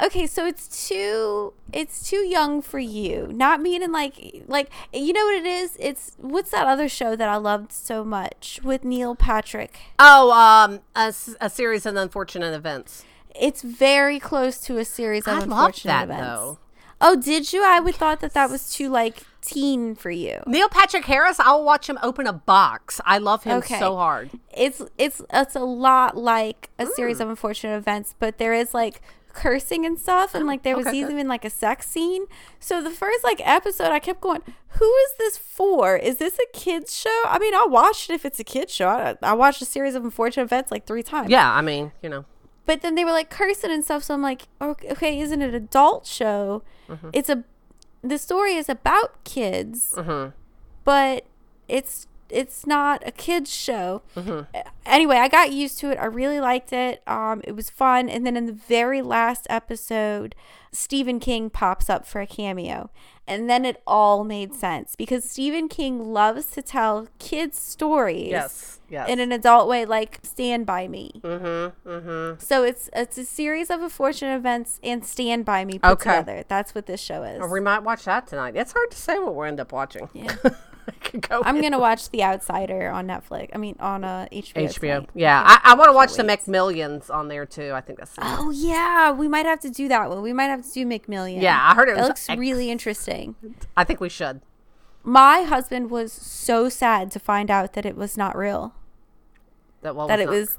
[0.02, 3.30] Okay, so it's too it's too young for you.
[3.32, 5.78] Not meaning like like you know what it is?
[5.80, 9.78] It's what's that other show that I loved so much with Neil Patrick?
[9.98, 13.06] Oh, um, a series of unfortunate events.
[13.40, 16.22] It's very close to a series of I unfortunate that events.
[16.28, 16.60] though.
[17.02, 17.64] Oh, did you?
[17.66, 20.42] I would thought that that was too like teen for you.
[20.48, 21.40] Neil Patrick Harris.
[21.40, 23.00] I'll watch him open a box.
[23.06, 23.80] I love him Okay.
[23.80, 24.30] so hard.
[24.56, 29.02] It's it's it's a lot like a series of unfortunate events, but there is like
[29.36, 31.12] cursing and stuff and like there was Okay, good.
[31.12, 32.26] even like a sex scene.
[32.60, 35.96] So the first like episode I kept going, who is this for?
[35.98, 37.22] Is this a kids show?
[37.28, 38.88] I mean, I'll watch it if it's a kids show.
[38.88, 41.30] I, I watched a series of unfortunate events like 3 times.
[41.30, 42.26] Yeah, I mean, you know.
[42.66, 45.50] But then they were like cursing and stuff, so I'm like, okay, okay isn't it
[45.50, 46.64] an adult show?
[46.90, 47.10] Mm-hmm.
[47.14, 47.44] It's a
[48.02, 50.32] the story is about kids, Mm-hmm.
[50.84, 51.26] but
[51.68, 54.02] it's it's not a kids show.
[54.16, 54.42] Mm-hmm.
[54.86, 55.98] Anyway, I got used to it.
[55.98, 57.02] I really liked it.
[57.08, 58.10] Um, it was fun.
[58.10, 60.36] And then in the very last episode,
[60.72, 62.90] Stephen King pops up for a cameo,
[63.26, 68.30] and then it all made sense because Stephen King loves to tell kids stories.
[68.30, 68.80] Yes.
[68.90, 69.10] Yes.
[69.10, 71.22] In an adult way, like Stand by Me.
[71.24, 71.90] mm-hmm.
[71.90, 72.40] Mm-hmm.
[72.40, 76.10] So it's it's a series of unfortunate events and Stand by Me put Okay.
[76.20, 76.44] together.
[76.48, 77.42] That's what this show is.
[77.52, 78.56] We might watch that tonight.
[78.56, 80.10] It's hard to say what we'll end up watching.
[80.14, 80.36] Yeah.
[80.88, 83.50] I could go I'm gonna watch The Outsider on Netflix.
[83.54, 84.54] I mean, on uh, HBO.
[84.54, 84.80] HBO.
[84.80, 85.10] tonight.
[85.16, 86.24] Yeah, I, I want to watch the.
[86.24, 87.72] McMillions on there too.
[87.74, 88.14] I think that's.
[88.20, 90.22] Oh yeah, we might have to do that one.
[90.22, 91.42] We might have to do McMillions.
[91.42, 93.36] Yeah, I heard it That was looks ex- really interesting.
[93.76, 94.42] I think we should.
[95.04, 98.74] My husband was so sad to find out that it was not real.
[99.82, 100.58] That, that it not- was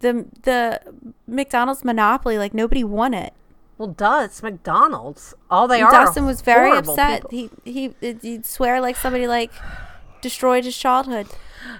[0.00, 0.80] the the
[1.26, 2.36] McDonald's monopoly.
[2.38, 3.32] Like nobody won it.
[3.80, 4.24] Well, duh.
[4.26, 5.32] It's McDonald's.
[5.50, 5.90] All they are.
[5.90, 7.26] Dustin was very upset.
[7.30, 7.58] people.
[7.64, 9.50] He he he'd swear like somebody like
[10.20, 11.28] destroyed his childhood.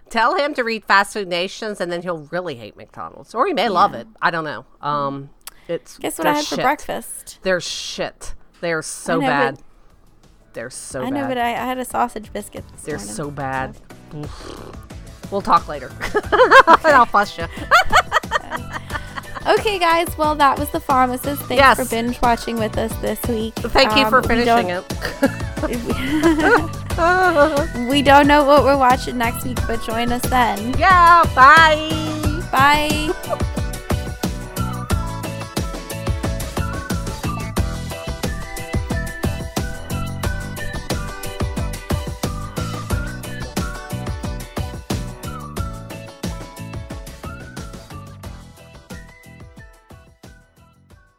[0.09, 3.53] Tell him to read Fast Food Nations, and then he'll really hate McDonald's, or he
[3.53, 4.07] may love it.
[4.23, 4.65] I don't know.
[4.81, 5.29] Um,
[5.69, 7.39] it's Guess what I had for breakfast?
[7.43, 8.33] They're shit.
[8.63, 9.59] They're so know, bad.
[10.55, 11.07] They're so bad.
[11.07, 11.21] I bad.
[11.21, 12.65] know, but I, I had a sausage biscuit.
[12.83, 13.15] They're morning.
[13.15, 13.77] so bad.
[15.31, 15.93] We'll talk later.
[16.33, 17.45] and I'll fuss you.
[19.47, 20.07] Okay, guys.
[20.19, 21.43] Well, that was the pharmacist.
[21.43, 21.77] Thanks Yes.
[21.77, 23.55] for binge watching with us this week.
[23.57, 25.31] Thank you Um, for finishing don't- it.
[27.89, 30.75] We don't know what we're watching next week, but join us then.
[30.79, 31.89] yeah, bye.
[32.53, 33.11] Bye.